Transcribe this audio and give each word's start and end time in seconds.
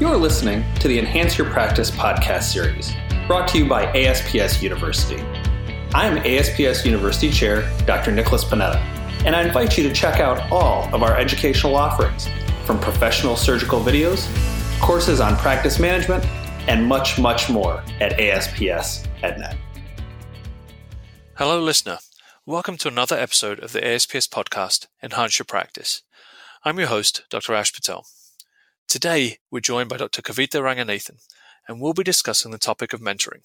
You're 0.00 0.16
listening 0.16 0.64
to 0.80 0.88
the 0.88 0.98
Enhance 0.98 1.38
Your 1.38 1.48
Practice 1.48 1.88
podcast 1.88 2.52
series, 2.52 2.92
brought 3.28 3.46
to 3.50 3.58
you 3.58 3.68
by 3.68 3.84
ASPS 3.92 4.60
University. 4.60 5.22
I'm 5.94 6.18
ASPS 6.18 6.84
University 6.84 7.30
Chair 7.30 7.70
Dr. 7.86 8.10
Nicholas 8.10 8.42
Panetta, 8.42 8.78
and 9.24 9.36
I 9.36 9.44
invite 9.46 9.78
you 9.78 9.88
to 9.88 9.94
check 9.94 10.18
out 10.18 10.50
all 10.50 10.92
of 10.92 11.04
our 11.04 11.16
educational 11.16 11.76
offerings 11.76 12.28
from 12.64 12.80
professional 12.80 13.36
surgical 13.36 13.78
videos, 13.78 14.26
courses 14.80 15.20
on 15.20 15.36
practice 15.36 15.78
management, 15.78 16.24
and 16.66 16.84
much, 16.84 17.16
much 17.16 17.48
more 17.48 17.80
at 18.00 18.18
ASPS 18.18 19.06
EdNet. 19.22 19.56
Hello, 21.34 21.62
listener. 21.62 21.98
Welcome 22.44 22.78
to 22.78 22.88
another 22.88 23.16
episode 23.16 23.60
of 23.60 23.70
the 23.70 23.86
ASPS 23.86 24.26
podcast, 24.26 24.88
Enhance 25.04 25.38
Your 25.38 25.46
Practice. 25.46 26.02
I'm 26.64 26.80
your 26.80 26.88
host, 26.88 27.22
Dr. 27.30 27.54
Ash 27.54 27.72
Patel. 27.72 28.04
Today, 28.88 29.38
we're 29.50 29.60
joined 29.60 29.88
by 29.88 29.96
Dr. 29.96 30.22
Kavita 30.22 30.60
Ranganathan, 30.60 31.18
and 31.66 31.80
we'll 31.80 31.94
be 31.94 32.04
discussing 32.04 32.52
the 32.52 32.58
topic 32.58 32.92
of 32.92 33.00
mentoring. 33.00 33.42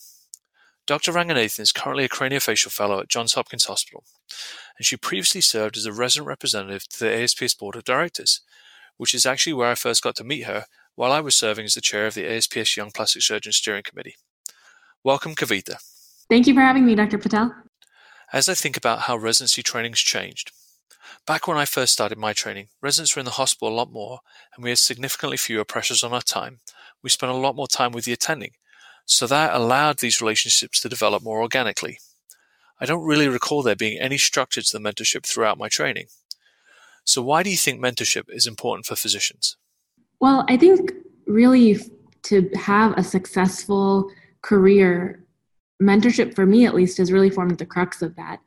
Dr. 0.85 1.11
Ranganathan 1.11 1.61
is 1.61 1.71
currently 1.71 2.03
a 2.03 2.09
craniofacial 2.09 2.71
fellow 2.71 2.99
at 2.99 3.09
Johns 3.09 3.34
Hopkins 3.34 3.66
Hospital, 3.66 4.03
and 4.77 4.85
she 4.85 4.97
previously 4.97 5.41
served 5.41 5.77
as 5.77 5.85
a 5.85 5.94
resident 5.94 6.27
representative 6.27 6.88
to 6.89 6.99
the 6.99 7.11
ASPS 7.11 7.55
Board 7.55 7.75
of 7.75 7.83
Directors, 7.83 8.41
which 8.97 9.13
is 9.13 9.25
actually 9.25 9.53
where 9.53 9.70
I 9.70 9.75
first 9.75 10.03
got 10.03 10.16
to 10.17 10.23
meet 10.23 10.45
her 10.45 10.66
while 10.95 11.11
I 11.11 11.20
was 11.21 11.35
serving 11.35 11.66
as 11.66 11.75
the 11.75 11.81
chair 11.81 12.05
of 12.05 12.13
the 12.13 12.25
ASPS 12.25 12.75
Young 12.75 12.91
Plastic 12.91 13.21
Surgeon 13.21 13.53
Steering 13.53 13.83
Committee. 13.83 14.17
Welcome, 15.03 15.35
Kavita. 15.35 15.77
Thank 16.30 16.45
you 16.45 16.53
for 16.53 16.61
having 16.61 16.85
me, 16.85 16.95
Dr. 16.95 17.17
Patel. 17.17 17.55
As 18.33 18.49
I 18.49 18.53
think 18.53 18.75
about 18.75 19.02
how 19.02 19.16
residency 19.16 19.63
training's 19.63 19.99
changed, 19.99 20.52
back 21.26 21.48
when 21.48 21.58
I 21.58 21.66
first 21.66 21.94
started 21.94 22.18
my 22.18 22.34
training, 22.34 22.68
residents 22.81 23.16
were 23.16 23.20
in 23.20 23.26
the 23.26 23.31
hospital 23.31 23.70
a 23.70 23.76
lot 23.76 23.91
more 23.91 24.20
and 24.55 24.63
we 24.63 24.70
had 24.70 24.80
significantly 24.80 25.38
fewer 25.38 25.63
pressures 25.63 26.04
on 26.04 26.13
our 26.13 26.22
time. 26.22 26.59
We 27.04 27.09
spent 27.09 27.31
a 27.31 27.36
lot 27.36 27.55
more 27.55 27.67
time 27.67 27.91
with 27.91 28.06
the 28.06 28.14
attending, 28.14 28.52
so 29.06 29.28
that 29.28 29.53
allowed 29.53 30.00
these 30.00 30.22
relationships 30.22 30.81
to 30.81 30.89
develop 30.89 31.23
more 31.23 31.42
organically. 31.42 32.00
I 32.80 32.86
don't 32.86 33.06
really 33.06 33.28
recall 33.28 33.61
there 33.61 33.75
being 33.75 34.00
any 34.00 34.17
structure 34.17 34.61
to 34.61 34.78
the 34.78 34.83
mentorship 34.83 35.25
throughout 35.25 35.58
my 35.58 35.67
training. 35.67 36.08
So, 37.03 37.22
why 37.22 37.44
do 37.44 37.50
you 37.50 37.58
think 37.58 37.81
mentorship 37.81 38.23
is 38.30 38.48
important 38.48 38.86
for 38.86 38.95
physicians? 38.95 39.58
Well, 40.20 40.45
I 40.48 40.58
think 40.58 40.94
really 41.26 41.80
to 42.23 42.50
have 42.55 42.98
a 42.98 43.03
successful 43.03 44.11
career 44.42 45.23
mentorship 45.81 46.36
for 46.36 46.45
me 46.45 46.66
at 46.66 46.76
least 46.76 46.98
has 46.98 47.11
really 47.11 47.30
formed 47.30 47.58
the 47.58 47.66
crux 47.66 48.02
of 48.02 48.16
that 48.16 48.39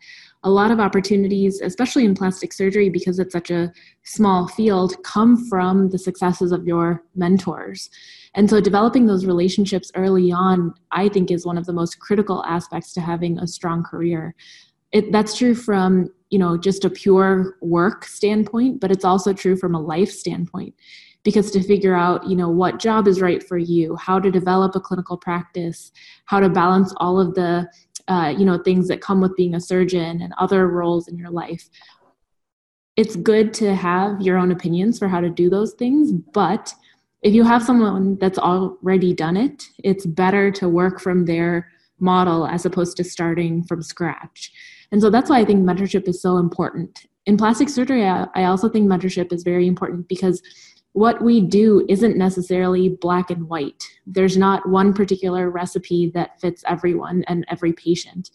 a 0.44 0.50
lot 0.50 0.70
of 0.70 0.80
opportunities 0.80 1.60
especially 1.60 2.04
in 2.04 2.14
plastic 2.14 2.52
surgery 2.52 2.88
because 2.88 3.18
it's 3.18 3.32
such 3.32 3.50
a 3.50 3.72
small 4.02 4.48
field 4.48 4.94
come 5.04 5.36
from 5.48 5.88
the 5.90 5.98
successes 5.98 6.52
of 6.52 6.66
your 6.66 7.02
mentors. 7.14 7.90
And 8.34 8.48
so 8.48 8.60
developing 8.60 9.06
those 9.06 9.26
relationships 9.26 9.92
early 9.94 10.32
on 10.32 10.74
i 10.90 11.08
think 11.08 11.30
is 11.30 11.46
one 11.46 11.58
of 11.58 11.66
the 11.66 11.72
most 11.72 12.00
critical 12.00 12.44
aspects 12.44 12.92
to 12.94 13.00
having 13.00 13.38
a 13.38 13.46
strong 13.46 13.82
career. 13.82 14.34
It, 14.92 15.12
that's 15.12 15.36
true 15.36 15.54
from 15.54 16.10
you 16.30 16.38
know 16.38 16.56
just 16.56 16.84
a 16.84 16.90
pure 16.90 17.56
work 17.60 18.04
standpoint 18.04 18.80
but 18.80 18.90
it's 18.90 19.04
also 19.04 19.32
true 19.32 19.56
from 19.56 19.74
a 19.74 19.80
life 19.80 20.10
standpoint. 20.10 20.74
Because 21.24 21.52
to 21.52 21.62
figure 21.62 21.94
out 21.94 22.26
you 22.26 22.34
know 22.34 22.50
what 22.50 22.80
job 22.80 23.06
is 23.06 23.20
right 23.20 23.42
for 23.46 23.58
you 23.58 23.94
how 23.94 24.18
to 24.18 24.28
develop 24.28 24.74
a 24.74 24.80
clinical 24.80 25.16
practice 25.16 25.92
how 26.24 26.40
to 26.40 26.48
balance 26.48 26.92
all 26.96 27.20
of 27.20 27.34
the 27.34 27.68
uh, 28.08 28.34
you 28.36 28.44
know 28.44 28.58
things 28.58 28.88
that 28.88 29.00
come 29.00 29.20
with 29.20 29.36
being 29.36 29.54
a 29.54 29.60
surgeon 29.60 30.22
and 30.22 30.32
other 30.38 30.68
roles 30.68 31.08
in 31.08 31.16
your 31.18 31.30
life 31.30 31.68
it's 32.96 33.16
good 33.16 33.54
to 33.54 33.74
have 33.74 34.20
your 34.20 34.36
own 34.36 34.52
opinions 34.52 34.98
for 34.98 35.08
how 35.08 35.20
to 35.20 35.30
do 35.30 35.48
those 35.48 35.72
things. 35.74 36.12
But 36.12 36.74
if 37.22 37.32
you 37.32 37.44
have 37.44 37.62
someone 37.62 38.16
that's 38.16 38.38
already 38.38 39.14
done 39.14 39.36
it 39.36 39.62
it's 39.84 40.04
better 40.04 40.50
to 40.50 40.68
work 40.68 41.00
from 41.00 41.24
their 41.24 41.70
model 42.00 42.46
as 42.46 42.66
opposed 42.66 42.96
to 42.96 43.04
starting 43.04 43.62
from 43.62 43.82
scratch. 43.82 44.50
And 44.90 45.00
so 45.00 45.08
that's 45.08 45.30
why 45.30 45.38
i 45.38 45.44
think 45.44 45.64
mentorship 45.64 46.08
is 46.08 46.20
so 46.20 46.36
important. 46.36 47.06
In 47.24 47.36
plastic 47.36 47.68
surgery 47.68 48.04
i 48.04 48.44
also 48.44 48.68
think 48.68 48.88
mentorship 48.88 49.32
is 49.32 49.44
very 49.44 49.66
important 49.68 50.08
because 50.08 50.42
what 50.92 51.22
we 51.22 51.40
do 51.40 51.84
isn't 51.88 52.18
necessarily 52.18 52.90
black 52.90 53.30
and 53.30 53.48
white. 53.48 53.82
There's 54.06 54.36
not 54.36 54.68
one 54.68 54.92
particular 54.92 55.50
recipe 55.50 56.10
that 56.10 56.38
fits 56.40 56.62
everyone 56.66 57.24
and 57.28 57.46
every 57.48 57.72
patient. 57.72 58.30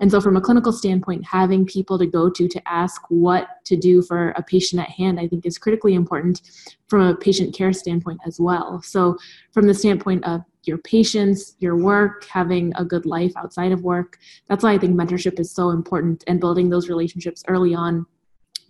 And 0.00 0.10
so, 0.10 0.20
from 0.20 0.36
a 0.36 0.40
clinical 0.40 0.72
standpoint, 0.72 1.24
having 1.24 1.64
people 1.64 1.98
to 1.98 2.06
go 2.06 2.28
to 2.28 2.48
to 2.48 2.68
ask 2.68 3.00
what 3.08 3.64
to 3.64 3.76
do 3.76 4.02
for 4.02 4.30
a 4.30 4.42
patient 4.42 4.82
at 4.82 4.90
hand, 4.90 5.18
I 5.18 5.28
think 5.28 5.46
is 5.46 5.56
critically 5.56 5.94
important 5.94 6.42
from 6.88 7.00
a 7.00 7.14
patient 7.14 7.54
care 7.54 7.72
standpoint 7.72 8.20
as 8.26 8.38
well. 8.38 8.82
So, 8.82 9.16
from 9.52 9.66
the 9.66 9.72
standpoint 9.72 10.24
of 10.24 10.42
your 10.64 10.78
patients, 10.78 11.54
your 11.58 11.76
work, 11.76 12.24
having 12.24 12.72
a 12.76 12.84
good 12.84 13.06
life 13.06 13.32
outside 13.36 13.72
of 13.72 13.82
work, 13.82 14.18
that's 14.48 14.64
why 14.64 14.72
I 14.72 14.78
think 14.78 14.94
mentorship 14.94 15.38
is 15.38 15.50
so 15.50 15.70
important 15.70 16.24
and 16.26 16.40
building 16.40 16.70
those 16.70 16.88
relationships 16.88 17.44
early 17.48 17.74
on, 17.74 18.04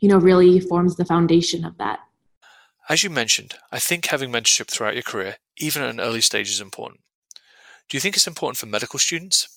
you 0.01 0.09
know, 0.09 0.19
really 0.19 0.61
forms 0.61 0.95
the 0.95 1.05
foundation 1.05 1.65
of 1.65 1.77
that. 1.79 2.01
As 2.89 3.03
you 3.03 3.09
mentioned, 3.09 3.55
I 3.73 3.79
think 3.79 4.07
having 4.07 4.31
mentorship 4.31 4.71
throughout 4.71 4.95
your 4.95 5.03
career, 5.03 5.37
even 5.59 5.83
at 5.83 5.91
an 5.91 6.01
early 6.01 6.21
stage, 6.21 6.51
is 6.51 6.61
important. 6.61 7.01
Do 7.89 7.97
you 7.97 8.01
think 8.01 8.15
it's 8.15 8.27
important 8.27 8.59
for 8.59 8.67
medical 8.67 8.99
students? 8.99 9.49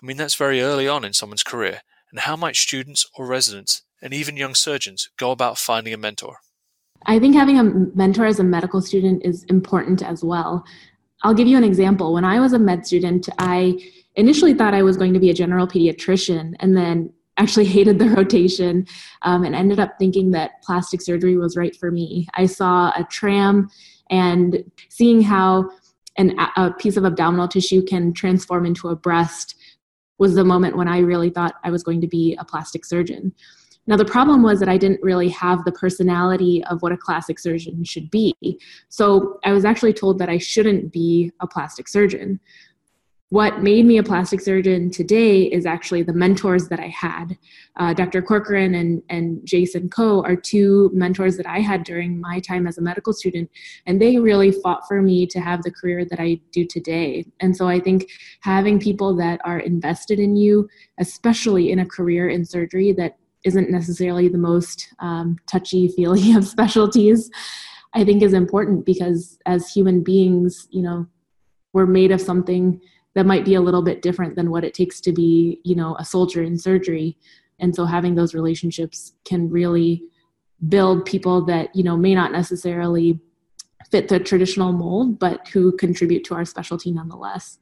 I 0.00 0.06
mean, 0.06 0.16
that's 0.16 0.36
very 0.36 0.60
early 0.60 0.86
on 0.86 1.04
in 1.04 1.14
someone's 1.14 1.42
career, 1.42 1.80
and 2.10 2.20
how 2.20 2.36
might 2.36 2.54
students 2.54 3.06
or 3.16 3.26
residents, 3.26 3.82
and 4.00 4.14
even 4.14 4.36
young 4.36 4.54
surgeons, 4.54 5.10
go 5.18 5.32
about 5.32 5.58
finding 5.58 5.92
a 5.92 5.96
mentor? 5.96 6.36
I 7.06 7.18
think 7.18 7.34
having 7.34 7.58
a 7.58 7.64
mentor 7.64 8.26
as 8.26 8.38
a 8.38 8.44
medical 8.44 8.80
student 8.80 9.24
is 9.24 9.42
important 9.44 10.02
as 10.02 10.22
well. 10.22 10.64
I'll 11.22 11.34
give 11.34 11.48
you 11.48 11.56
an 11.56 11.64
example. 11.64 12.12
When 12.14 12.24
I 12.24 12.38
was 12.38 12.52
a 12.52 12.58
med 12.58 12.86
student, 12.86 13.28
I 13.38 13.78
initially 14.14 14.54
thought 14.54 14.74
I 14.74 14.82
was 14.82 14.96
going 14.96 15.12
to 15.14 15.20
be 15.20 15.30
a 15.30 15.34
general 15.34 15.66
pediatrician, 15.66 16.54
and 16.60 16.76
then 16.76 17.12
actually 17.36 17.64
hated 17.64 17.98
the 17.98 18.08
rotation 18.10 18.86
um, 19.22 19.44
and 19.44 19.54
ended 19.54 19.80
up 19.80 19.94
thinking 19.98 20.30
that 20.30 20.62
plastic 20.62 21.02
surgery 21.02 21.36
was 21.36 21.56
right 21.56 21.74
for 21.76 21.90
me. 21.90 22.28
I 22.34 22.46
saw 22.46 22.90
a 22.90 23.04
TRAM 23.10 23.68
and 24.10 24.64
seeing 24.88 25.22
how 25.22 25.70
an, 26.16 26.38
a 26.56 26.72
piece 26.72 26.96
of 26.96 27.04
abdominal 27.04 27.48
tissue 27.48 27.82
can 27.84 28.12
transform 28.12 28.66
into 28.66 28.88
a 28.88 28.96
breast 28.96 29.56
was 30.18 30.34
the 30.34 30.44
moment 30.44 30.76
when 30.76 30.88
I 30.88 30.98
really 30.98 31.30
thought 31.30 31.56
I 31.64 31.70
was 31.70 31.82
going 31.82 32.00
to 32.00 32.06
be 32.06 32.36
a 32.38 32.44
plastic 32.44 32.84
surgeon. 32.84 33.32
Now, 33.86 33.96
the 33.96 34.04
problem 34.04 34.42
was 34.42 34.60
that 34.60 34.68
I 34.68 34.78
didn't 34.78 35.02
really 35.02 35.28
have 35.30 35.64
the 35.64 35.72
personality 35.72 36.64
of 36.70 36.80
what 36.80 36.92
a 36.92 36.96
classic 36.96 37.38
surgeon 37.38 37.84
should 37.84 38.10
be. 38.10 38.34
So 38.88 39.38
I 39.44 39.52
was 39.52 39.64
actually 39.64 39.92
told 39.92 40.18
that 40.20 40.30
I 40.30 40.38
shouldn't 40.38 40.92
be 40.92 41.32
a 41.40 41.46
plastic 41.46 41.88
surgeon 41.88 42.40
what 43.34 43.64
made 43.64 43.84
me 43.84 43.98
a 43.98 44.02
plastic 44.04 44.40
surgeon 44.40 44.88
today 44.88 45.42
is 45.42 45.66
actually 45.66 46.04
the 46.04 46.12
mentors 46.12 46.68
that 46.68 46.78
I 46.78 46.86
had. 46.86 47.36
Uh, 47.74 47.92
Dr. 47.92 48.22
Corcoran 48.22 48.76
and, 48.76 49.02
and 49.08 49.44
Jason 49.44 49.88
Coe 49.88 50.22
are 50.22 50.36
two 50.36 50.88
mentors 50.94 51.36
that 51.38 51.46
I 51.46 51.58
had 51.58 51.82
during 51.82 52.20
my 52.20 52.38
time 52.38 52.68
as 52.68 52.78
a 52.78 52.80
medical 52.80 53.12
student, 53.12 53.50
and 53.86 54.00
they 54.00 54.18
really 54.18 54.52
fought 54.52 54.86
for 54.86 55.02
me 55.02 55.26
to 55.26 55.40
have 55.40 55.64
the 55.64 55.72
career 55.72 56.04
that 56.04 56.20
I 56.20 56.38
do 56.52 56.64
today. 56.64 57.26
And 57.40 57.56
so 57.56 57.66
I 57.66 57.80
think 57.80 58.08
having 58.42 58.78
people 58.78 59.16
that 59.16 59.40
are 59.44 59.58
invested 59.58 60.20
in 60.20 60.36
you, 60.36 60.68
especially 61.00 61.72
in 61.72 61.80
a 61.80 61.86
career 61.86 62.28
in 62.28 62.44
surgery 62.44 62.92
that 62.92 63.16
isn't 63.42 63.68
necessarily 63.68 64.28
the 64.28 64.38
most 64.38 64.94
um, 65.00 65.38
touchy 65.48 65.88
feely 65.96 66.36
of 66.36 66.46
specialties, 66.46 67.28
I 67.94 68.04
think 68.04 68.22
is 68.22 68.32
important 68.32 68.86
because 68.86 69.40
as 69.44 69.68
human 69.72 70.04
beings, 70.04 70.68
you 70.70 70.82
know, 70.82 71.08
we're 71.72 71.86
made 71.86 72.12
of 72.12 72.20
something 72.20 72.80
that 73.14 73.26
might 73.26 73.44
be 73.44 73.54
a 73.54 73.60
little 73.60 73.82
bit 73.82 74.02
different 74.02 74.36
than 74.36 74.50
what 74.50 74.64
it 74.64 74.74
takes 74.74 75.00
to 75.02 75.12
be 75.12 75.60
you 75.64 75.74
know 75.74 75.96
a 75.98 76.04
soldier 76.04 76.42
in 76.42 76.58
surgery. 76.58 77.16
And 77.60 77.74
so 77.74 77.84
having 77.84 78.16
those 78.16 78.34
relationships 78.34 79.12
can 79.24 79.48
really 79.48 80.02
build 80.68 81.04
people 81.04 81.44
that 81.46 81.74
you 81.74 81.82
know 81.82 81.96
may 81.96 82.14
not 82.14 82.32
necessarily 82.32 83.18
fit 83.90 84.08
the 84.08 84.18
traditional 84.18 84.72
mold 84.72 85.18
but 85.18 85.46
who 85.48 85.72
contribute 85.76 86.24
to 86.24 86.34
our 86.34 86.44
specialty 86.44 86.90
nonetheless. 86.90 87.58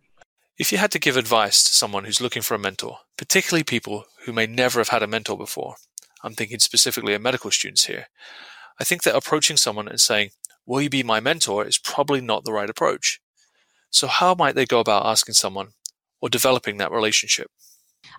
If 0.59 0.71
you 0.71 0.79
had 0.79 0.93
to 0.93 0.99
give 0.99 1.17
advice 1.17 1.65
to 1.65 1.73
someone 1.73 2.05
who's 2.05 2.21
looking 2.21 2.43
for 2.43 2.55
a 2.55 2.59
mentor 2.59 2.99
particularly 3.17 3.65
people 3.65 4.05
who 4.25 4.33
may 4.33 4.47
never 4.47 4.81
have 4.81 4.89
had 4.89 5.03
a 5.03 5.07
mentor 5.07 5.37
before 5.37 5.77
i'm 6.23 6.35
thinking 6.35 6.59
specifically 6.59 7.15
of 7.15 7.23
medical 7.23 7.51
students 7.51 7.87
here 7.87 8.07
i 8.79 8.85
think 8.85 9.03
that 9.03 9.17
approaching 9.17 9.57
someone 9.57 9.89
and 9.89 10.01
saying 10.01 10.31
will 10.67 10.81
you 10.81 10.91
be 10.91 11.03
my 11.03 11.21
mentor? 11.21 11.67
is 11.67 11.79
probably 11.79 12.21
not 12.21 12.45
the 12.45 12.53
right 12.53 12.71
approach 12.71 13.21
so, 13.93 14.07
how 14.07 14.35
might 14.35 14.55
they 14.55 14.65
go 14.65 14.81
about 14.81 15.07
asking 15.07 15.35
someone 15.35 15.69
or 16.21 16.29
developing 16.29 16.79
that 16.79 16.91
relationship? 16.91 17.49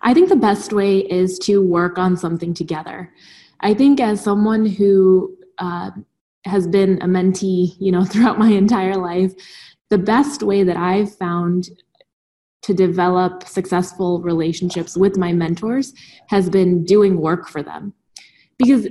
I 0.01 0.13
think 0.13 0.29
the 0.29 0.35
best 0.35 0.71
way 0.71 0.99
is 0.99 1.39
to 1.39 1.61
work 1.61 1.97
on 1.97 2.15
something 2.15 2.53
together. 2.53 3.11
I 3.59 3.73
think 3.73 3.99
as 3.99 4.21
someone 4.21 4.65
who 4.65 5.35
uh, 5.57 5.91
has 6.45 6.67
been 6.67 7.01
a 7.01 7.07
mentee, 7.07 7.75
you 7.79 7.91
know, 7.91 8.05
throughout 8.05 8.37
my 8.37 8.49
entire 8.49 8.95
life, 8.95 9.33
the 9.89 9.97
best 9.97 10.43
way 10.43 10.63
that 10.63 10.77
I've 10.77 11.13
found 11.15 11.69
to 12.61 12.73
develop 12.73 13.43
successful 13.43 14.21
relationships 14.21 14.95
with 14.95 15.17
my 15.17 15.33
mentors 15.33 15.93
has 16.29 16.49
been 16.49 16.85
doing 16.85 17.19
work 17.19 17.49
for 17.49 17.61
them. 17.61 17.93
Because 18.57 18.87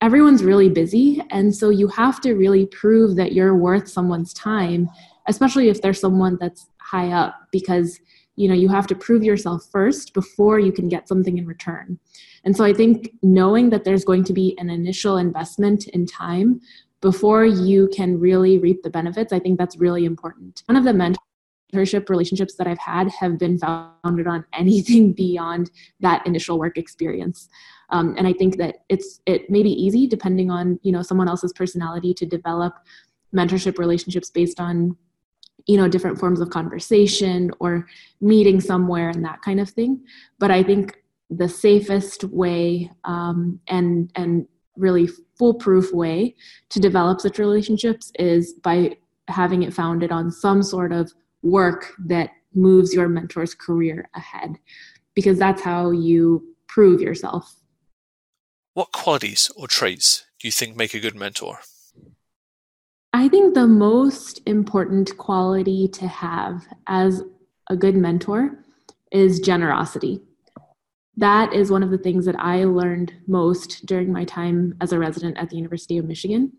everyone's 0.00 0.42
really 0.42 0.68
busy. 0.68 1.22
And 1.30 1.54
so 1.54 1.70
you 1.70 1.86
have 1.88 2.20
to 2.22 2.34
really 2.34 2.66
prove 2.66 3.16
that 3.16 3.32
you're 3.32 3.54
worth 3.54 3.88
someone's 3.88 4.34
time, 4.34 4.90
especially 5.28 5.68
if 5.68 5.82
there's 5.82 6.00
someone 6.00 6.38
that's 6.40 6.68
high 6.78 7.10
up, 7.12 7.48
because 7.50 8.00
you 8.36 8.48
know 8.48 8.54
you 8.54 8.68
have 8.68 8.86
to 8.86 8.94
prove 8.94 9.22
yourself 9.22 9.68
first 9.70 10.14
before 10.14 10.58
you 10.58 10.72
can 10.72 10.88
get 10.88 11.08
something 11.08 11.38
in 11.38 11.46
return. 11.46 11.98
And 12.44 12.56
so 12.56 12.64
i 12.64 12.72
think 12.72 13.10
knowing 13.22 13.70
that 13.70 13.84
there's 13.84 14.04
going 14.04 14.24
to 14.24 14.32
be 14.32 14.56
an 14.58 14.70
initial 14.70 15.16
investment 15.16 15.88
in 15.88 16.06
time 16.06 16.60
before 17.00 17.44
you 17.44 17.88
can 17.94 18.18
really 18.18 18.58
reap 18.58 18.82
the 18.82 18.90
benefits 18.90 19.32
i 19.32 19.38
think 19.38 19.58
that's 19.58 19.76
really 19.76 20.04
important. 20.04 20.62
One 20.66 20.76
of 20.76 20.84
the 20.84 21.16
mentorship 21.72 22.08
relationships 22.08 22.54
that 22.56 22.66
i've 22.66 22.78
had 22.78 23.08
have 23.10 23.38
been 23.38 23.58
founded 23.58 24.26
on 24.26 24.44
anything 24.52 25.12
beyond 25.12 25.70
that 26.00 26.26
initial 26.26 26.58
work 26.58 26.78
experience. 26.78 27.48
Um, 27.90 28.14
and 28.16 28.26
i 28.26 28.32
think 28.32 28.56
that 28.56 28.76
it's 28.88 29.20
it 29.26 29.50
may 29.50 29.62
be 29.62 29.70
easy 29.70 30.06
depending 30.06 30.50
on 30.50 30.80
you 30.82 30.92
know 30.92 31.02
someone 31.02 31.28
else's 31.28 31.52
personality 31.52 32.14
to 32.14 32.24
develop 32.24 32.74
mentorship 33.34 33.78
relationships 33.78 34.30
based 34.30 34.60
on 34.60 34.96
you 35.66 35.76
know 35.76 35.88
different 35.88 36.18
forms 36.18 36.40
of 36.40 36.50
conversation 36.50 37.50
or 37.60 37.86
meeting 38.20 38.60
somewhere 38.60 39.10
and 39.10 39.24
that 39.24 39.42
kind 39.42 39.60
of 39.60 39.68
thing. 39.70 40.00
But 40.38 40.50
i 40.50 40.62
think 40.62 41.02
the 41.36 41.48
safest 41.48 42.24
way 42.24 42.90
um, 43.04 43.60
and 43.68 44.10
and 44.16 44.46
really 44.76 45.08
foolproof 45.38 45.92
way 45.92 46.34
to 46.70 46.80
develop 46.80 47.20
such 47.20 47.38
relationships 47.38 48.12
is 48.18 48.54
by 48.54 48.96
having 49.28 49.62
it 49.62 49.74
founded 49.74 50.10
on 50.10 50.30
some 50.30 50.62
sort 50.62 50.92
of 50.92 51.12
work 51.42 51.92
that 52.06 52.30
moves 52.54 52.94
your 52.94 53.08
mentor's 53.08 53.54
career 53.54 54.08
ahead 54.14 54.56
because 55.14 55.38
that's 55.38 55.62
how 55.62 55.90
you 55.90 56.54
prove 56.68 57.00
yourself. 57.00 57.56
What 58.74 58.92
qualities 58.92 59.50
or 59.56 59.68
traits 59.68 60.24
do 60.40 60.48
you 60.48 60.52
think 60.52 60.76
make 60.76 60.94
a 60.94 61.00
good 61.00 61.14
mentor 61.14 61.60
I 63.14 63.28
think 63.28 63.54
the 63.54 63.66
most 63.66 64.40
important 64.46 65.16
quality 65.18 65.86
to 65.88 66.06
have 66.06 66.66
as 66.86 67.22
a 67.68 67.76
good 67.76 67.94
mentor 67.94 68.64
is 69.10 69.40
generosity. 69.40 70.20
That 71.18 71.52
is 71.52 71.70
one 71.70 71.82
of 71.82 71.90
the 71.90 71.98
things 71.98 72.24
that 72.24 72.36
I 72.38 72.64
learned 72.64 73.12
most 73.26 73.84
during 73.84 74.10
my 74.10 74.24
time 74.24 74.74
as 74.80 74.92
a 74.92 74.98
resident 74.98 75.36
at 75.36 75.50
the 75.50 75.56
University 75.56 75.98
of 75.98 76.06
Michigan 76.06 76.52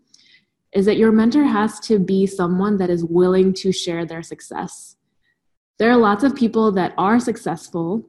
is 0.72 0.86
that 0.86 0.96
your 0.96 1.10
mentor 1.10 1.44
has 1.44 1.80
to 1.80 1.98
be 1.98 2.24
someone 2.26 2.76
that 2.78 2.90
is 2.90 3.04
willing 3.04 3.52
to 3.54 3.72
share 3.72 4.06
their 4.06 4.22
success. 4.22 4.96
There 5.78 5.90
are 5.90 5.96
lots 5.96 6.22
of 6.22 6.36
people 6.36 6.70
that 6.72 6.94
are 6.96 7.18
successful, 7.18 8.08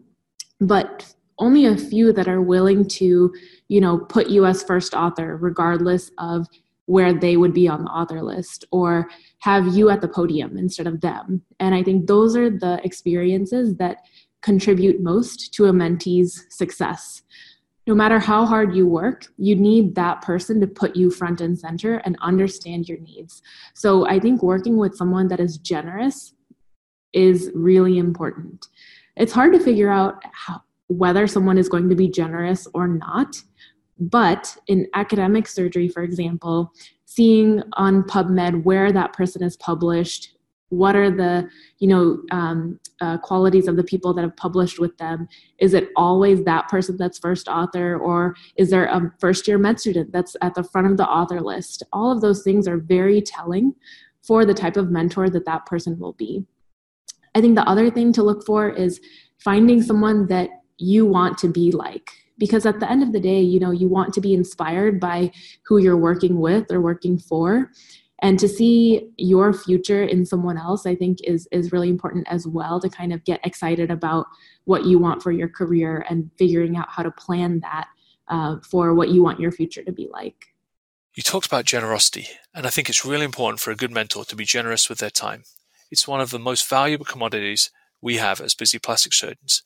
but 0.60 1.14
only 1.40 1.66
a 1.66 1.78
few 1.78 2.14
that 2.14 2.28
are 2.28 2.42
willing 2.42 2.88
to, 2.88 3.34
you 3.68 3.82
know, 3.82 3.98
put 3.98 4.28
you 4.28 4.46
as 4.46 4.64
first 4.64 4.94
author 4.94 5.38
regardless 5.38 6.12
of 6.20 6.48
where 6.88 7.14
they 7.14 7.36
would 7.38 7.54
be 7.54 7.68
on 7.68 7.84
the 7.84 7.90
author 7.90 8.22
list 8.22 8.66
or 8.72 9.10
have 9.40 9.76
you 9.76 9.90
at 9.90 10.02
the 10.02 10.08
podium 10.08 10.58
instead 10.58 10.88
of 10.88 11.02
them. 11.02 11.42
And 11.60 11.74
I 11.74 11.84
think 11.84 12.08
those 12.08 12.36
are 12.36 12.50
the 12.50 12.80
experiences 12.84 13.76
that 13.78 13.98
contribute 14.42 15.02
most 15.02 15.54
to 15.56 15.66
a 15.66 15.74
mentee's 15.74 16.46
success. 16.50 17.24
No 17.88 17.96
matter 17.96 18.20
how 18.20 18.46
hard 18.46 18.76
you 18.76 18.88
work, 18.88 19.26
you 19.38 19.56
need 19.56 19.96
that 19.96 20.22
person 20.22 20.60
to 20.62 20.68
put 20.68 20.96
you 20.96 21.12
front 21.12 21.42
and 21.42 21.58
center 21.58 21.98
and 21.98 22.18
understand 22.22 22.88
your 22.88 23.00
needs. 23.00 23.42
So 23.74 24.08
I 24.08 24.20
think 24.20 24.42
working 24.42 24.78
with 24.78 24.96
someone 24.96 25.28
that 25.30 25.40
is 25.40 25.58
generous 25.58 26.34
is 27.14 27.52
really 27.56 27.98
important. 27.98 28.68
It's 29.16 29.34
hard 29.34 29.54
to 29.54 29.60
figure 29.60 29.92
out 29.92 30.22
how, 30.32 30.62
whether 30.88 31.26
someone 31.26 31.58
is 31.58 31.70
going 31.70 31.90
to 31.90 31.96
be 31.96 32.10
generous 32.10 32.68
or 32.74 32.88
not 32.88 33.42
but 34.00 34.56
in 34.68 34.88
academic 34.94 35.48
surgery, 35.48 35.88
for 35.88 36.04
example, 36.04 36.72
seeing 37.06 37.64
on 37.74 38.04
PubMed 38.04 38.64
where 38.64 38.92
that 38.92 39.14
person 39.14 39.44
is 39.44 39.56
published, 39.58 40.36
what 40.70 40.96
are 40.96 41.12
the 41.12 41.48
you 41.80 41.88
know 41.88 42.20
um, 42.32 42.80
uh, 43.00 43.18
qualities 43.20 43.68
of 43.68 43.76
the 43.76 43.84
people 43.84 44.14
that 44.14 44.24
have 44.24 44.36
published 44.36 44.80
with 44.80 44.98
them? 44.98 45.28
Is 45.60 45.74
it 45.74 45.90
always 45.96 46.44
that 46.44 46.68
person 46.68 46.98
that's 46.98 47.20
first 47.20 47.48
author 47.48 47.98
or 47.98 48.36
is 48.58 48.70
there 48.70 48.86
a 48.86 49.14
first 49.20 49.48
year 49.48 49.58
med 49.58 49.80
student 49.80 50.12
that's 50.12 50.36
at 50.42 50.56
the 50.56 50.64
front 50.64 50.88
of 50.88 50.98
the 50.98 51.08
author 51.08 51.40
list? 51.40 51.84
All 51.94 52.12
of 52.12 52.22
those 52.22 52.44
things 52.44 52.68
are 52.68 52.78
very 52.78 53.22
telling 53.22 53.76
for 54.24 54.44
the 54.44 54.54
type 54.54 54.76
of 54.76 54.92
mentor 54.92 55.30
that 55.30 55.46
that 55.46 55.66
person 55.66 56.00
will 56.00 56.14
be. 56.14 56.44
I 57.36 57.42
think 57.42 57.56
the 57.56 57.70
other 57.70 57.92
thing 57.92 58.12
to 58.14 58.24
look 58.24 58.46
for 58.46 58.70
is 58.70 59.00
finding 59.40 59.82
someone 59.82 60.28
that 60.28 60.50
you 60.78 61.06
want 61.06 61.38
to 61.40 61.48
be 61.48 61.72
like 61.72 62.12
because 62.38 62.66
at 62.66 62.80
the 62.80 62.90
end 62.90 63.04
of 63.04 63.14
the 63.14 63.20
day 63.20 63.40
you 63.40 63.60
know 63.60 63.72
you 63.72 63.88
want 63.88 64.14
to 64.14 64.22
be 64.22 64.34
inspired 64.34 65.00
by 65.00 65.32
who 65.66 65.78
you're 65.78 65.98
working 65.98 66.40
with 66.40 66.72
or 66.72 66.82
working 66.82 67.18
for. 67.18 67.72
And 68.20 68.40
to 68.40 68.48
see 68.48 69.10
your 69.18 69.54
future 69.54 70.04
in 70.04 70.26
someone 70.26 70.58
else 70.58 70.86
i 70.86 70.96
think 70.96 71.20
is 71.24 71.48
is 71.52 71.72
really 71.72 71.90
important 71.90 72.28
as 72.30 72.48
well 72.48 72.80
to 72.80 72.90
kind 72.90 73.14
of 73.14 73.24
get 73.26 73.46
excited 73.46 73.92
about 73.92 74.26
what 74.64 74.86
you 74.86 74.98
want 74.98 75.22
for 75.22 75.32
your 75.32 75.50
career 75.50 76.06
and 76.10 76.32
figuring 76.38 76.78
out 76.78 76.90
how 76.90 77.04
to 77.04 77.12
plan 77.12 77.60
that 77.60 77.88
uh, 78.28 78.56
for 78.64 78.96
what 78.96 79.10
you 79.10 79.22
want 79.22 79.40
your 79.40 79.52
future 79.52 79.84
to 79.84 79.92
be 79.92 80.08
like. 80.12 80.48
You 81.14 81.24
talked 81.24 81.46
about 81.46 81.66
generosity 81.66 82.28
and 82.54 82.66
i 82.66 82.70
think 82.70 82.90
it's 82.90 83.06
really 83.06 83.26
important 83.26 83.60
for 83.60 83.72
a 83.72 83.76
good 83.76 83.92
mentor 83.92 84.26
to 84.26 84.36
be 84.36 84.46
generous 84.46 84.90
with 84.90 85.00
their 85.00 85.12
time. 85.12 85.44
It's 85.92 86.08
one 86.08 86.22
of 86.22 86.32
the 86.32 86.40
most 86.40 86.68
valuable 86.68 87.06
commodities 87.06 87.70
we 88.02 88.18
have 88.18 88.42
as 88.42 88.56
busy 88.56 88.80
plastic 88.80 89.14
surgeons 89.14 89.62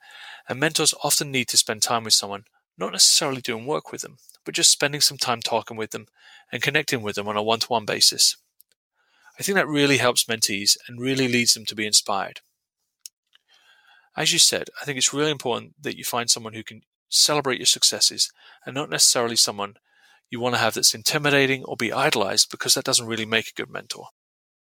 and 0.48 0.60
mentors 0.60 0.94
often 1.04 1.31
need 1.31 1.48
to 1.50 1.57
spend 1.57 1.81
time 1.81 2.04
with 2.04 2.13
someone 2.13 2.44
not 2.79 2.93
necessarily 2.93 3.41
doing 3.41 3.65
work 3.65 3.91
with 3.91 4.01
them, 4.01 4.17
but 4.45 4.55
just 4.55 4.71
spending 4.71 5.01
some 5.01 5.17
time 5.17 5.41
talking 5.41 5.77
with 5.77 5.91
them 5.91 6.07
and 6.51 6.61
connecting 6.61 7.01
with 7.01 7.15
them 7.15 7.27
on 7.27 7.37
a 7.37 7.43
one 7.43 7.59
to 7.59 7.67
one 7.67 7.85
basis. 7.85 8.37
I 9.39 9.43
think 9.43 9.55
that 9.55 9.67
really 9.67 9.97
helps 9.97 10.25
mentees 10.25 10.77
and 10.87 10.99
really 10.99 11.27
leads 11.27 11.53
them 11.53 11.65
to 11.65 11.75
be 11.75 11.85
inspired. 11.85 12.41
As 14.17 14.33
you 14.33 14.39
said, 14.39 14.69
I 14.81 14.85
think 14.85 14.97
it's 14.97 15.13
really 15.13 15.31
important 15.31 15.81
that 15.81 15.97
you 15.97 16.03
find 16.03 16.29
someone 16.29 16.53
who 16.53 16.63
can 16.63 16.81
celebrate 17.09 17.59
your 17.59 17.65
successes 17.65 18.31
and 18.65 18.75
not 18.75 18.89
necessarily 18.89 19.35
someone 19.35 19.75
you 20.29 20.39
want 20.39 20.55
to 20.55 20.61
have 20.61 20.73
that's 20.73 20.93
intimidating 20.93 21.63
or 21.63 21.75
be 21.75 21.93
idolized 21.93 22.51
because 22.51 22.73
that 22.73 22.83
doesn't 22.83 23.07
really 23.07 23.25
make 23.25 23.49
a 23.49 23.53
good 23.53 23.69
mentor. 23.69 24.07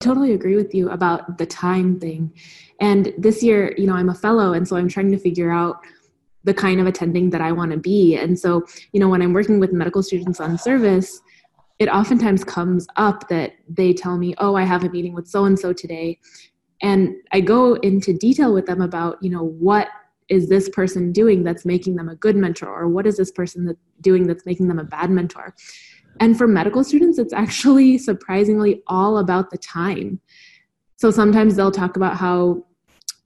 Totally 0.00 0.32
agree 0.32 0.56
with 0.56 0.74
you 0.74 0.90
about 0.90 1.38
the 1.38 1.46
time 1.46 1.98
thing. 1.98 2.32
And 2.80 3.14
this 3.16 3.42
year, 3.42 3.74
you 3.78 3.86
know, 3.86 3.94
I'm 3.94 4.10
a 4.10 4.14
fellow, 4.14 4.52
and 4.52 4.68
so 4.68 4.76
I'm 4.76 4.88
trying 4.88 5.10
to 5.12 5.18
figure 5.18 5.50
out 5.50 5.80
the 6.46 6.54
kind 6.54 6.80
of 6.80 6.86
attending 6.86 7.30
that 7.30 7.40
I 7.40 7.52
want 7.52 7.72
to 7.72 7.76
be. 7.76 8.16
And 8.16 8.38
so, 8.38 8.64
you 8.92 9.00
know, 9.00 9.08
when 9.08 9.20
I'm 9.20 9.32
working 9.32 9.60
with 9.60 9.72
medical 9.72 10.02
students 10.02 10.40
on 10.40 10.56
service, 10.56 11.20
it 11.78 11.88
oftentimes 11.88 12.44
comes 12.44 12.86
up 12.96 13.28
that 13.28 13.52
they 13.68 13.92
tell 13.92 14.16
me, 14.16 14.34
"Oh, 14.38 14.54
I 14.54 14.62
have 14.62 14.84
a 14.84 14.88
meeting 14.88 15.12
with 15.12 15.26
so 15.26 15.44
and 15.44 15.58
so 15.58 15.72
today." 15.72 16.18
And 16.82 17.14
I 17.32 17.40
go 17.40 17.74
into 17.74 18.12
detail 18.12 18.54
with 18.54 18.66
them 18.66 18.80
about, 18.80 19.22
you 19.22 19.30
know, 19.30 19.44
what 19.44 19.88
is 20.28 20.48
this 20.48 20.68
person 20.68 21.12
doing 21.12 21.42
that's 21.42 21.64
making 21.64 21.96
them 21.96 22.08
a 22.08 22.16
good 22.16 22.36
mentor 22.36 22.68
or 22.68 22.88
what 22.88 23.06
is 23.06 23.16
this 23.16 23.30
person 23.30 23.64
that 23.66 23.76
doing 24.00 24.26
that's 24.26 24.46
making 24.46 24.68
them 24.68 24.78
a 24.78 24.84
bad 24.84 25.10
mentor? 25.10 25.54
And 26.20 26.36
for 26.38 26.46
medical 26.46 26.84
students, 26.84 27.18
it's 27.18 27.32
actually 27.32 27.98
surprisingly 27.98 28.82
all 28.86 29.18
about 29.18 29.50
the 29.50 29.58
time. 29.58 30.20
So 30.96 31.10
sometimes 31.10 31.56
they'll 31.56 31.70
talk 31.70 31.96
about 31.96 32.16
how 32.16 32.65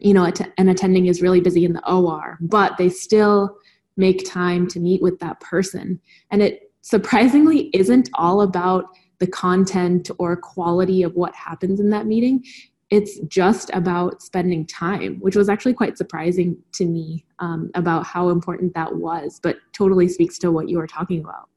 you 0.00 0.14
know, 0.14 0.30
an 0.58 0.68
attending 0.68 1.06
is 1.06 1.22
really 1.22 1.40
busy 1.40 1.64
in 1.64 1.74
the 1.74 1.90
OR, 1.90 2.38
but 2.40 2.76
they 2.78 2.88
still 2.88 3.56
make 3.96 4.28
time 4.28 4.66
to 4.68 4.80
meet 4.80 5.02
with 5.02 5.18
that 5.20 5.40
person. 5.40 6.00
And 6.30 6.42
it 6.42 6.72
surprisingly 6.80 7.70
isn't 7.74 8.08
all 8.14 8.40
about 8.40 8.86
the 9.18 9.26
content 9.26 10.10
or 10.18 10.34
quality 10.36 11.02
of 11.02 11.14
what 11.14 11.34
happens 11.34 11.78
in 11.78 11.90
that 11.90 12.06
meeting. 12.06 12.42
It's 12.88 13.20
just 13.28 13.70
about 13.72 14.22
spending 14.22 14.66
time, 14.66 15.18
which 15.20 15.36
was 15.36 15.48
actually 15.48 15.74
quite 15.74 15.98
surprising 15.98 16.56
to 16.72 16.86
me 16.86 17.24
um, 17.38 17.70
about 17.74 18.04
how 18.06 18.30
important 18.30 18.74
that 18.74 18.96
was, 18.96 19.38
but 19.40 19.58
totally 19.72 20.08
speaks 20.08 20.38
to 20.38 20.50
what 20.50 20.68
you 20.68 20.78
were 20.78 20.86
talking 20.86 21.20
about. 21.20 21.48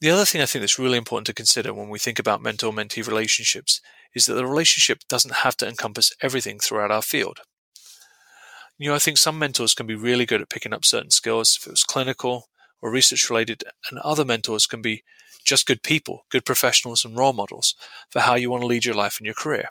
The 0.00 0.10
other 0.10 0.24
thing 0.24 0.40
I 0.40 0.46
think 0.46 0.62
that's 0.62 0.78
really 0.78 0.98
important 0.98 1.26
to 1.26 1.34
consider 1.34 1.72
when 1.72 1.88
we 1.88 1.98
think 1.98 2.18
about 2.18 2.42
mentor 2.42 2.72
mentee 2.72 3.06
relationships 3.06 3.80
is 4.14 4.26
that 4.26 4.34
the 4.34 4.46
relationship 4.46 5.00
doesn't 5.08 5.36
have 5.36 5.56
to 5.58 5.68
encompass 5.68 6.12
everything 6.22 6.58
throughout 6.58 6.90
our 6.90 7.02
field. 7.02 7.40
You 8.78 8.88
know, 8.88 8.94
I 8.94 9.00
think 9.00 9.18
some 9.18 9.38
mentors 9.38 9.74
can 9.74 9.86
be 9.86 9.96
really 9.96 10.24
good 10.24 10.40
at 10.40 10.50
picking 10.50 10.72
up 10.72 10.84
certain 10.84 11.10
skills 11.10 11.58
if 11.60 11.66
it 11.66 11.70
was 11.70 11.82
clinical 11.82 12.48
or 12.80 12.92
research 12.92 13.28
related, 13.28 13.64
and 13.90 13.98
other 14.00 14.24
mentors 14.24 14.66
can 14.66 14.80
be 14.80 15.02
just 15.44 15.66
good 15.66 15.82
people, 15.82 16.24
good 16.30 16.44
professionals, 16.44 17.04
and 17.04 17.16
role 17.16 17.32
models 17.32 17.74
for 18.08 18.20
how 18.20 18.36
you 18.36 18.50
want 18.50 18.62
to 18.62 18.68
lead 18.68 18.84
your 18.84 18.94
life 18.94 19.18
and 19.18 19.26
your 19.26 19.34
career. 19.34 19.68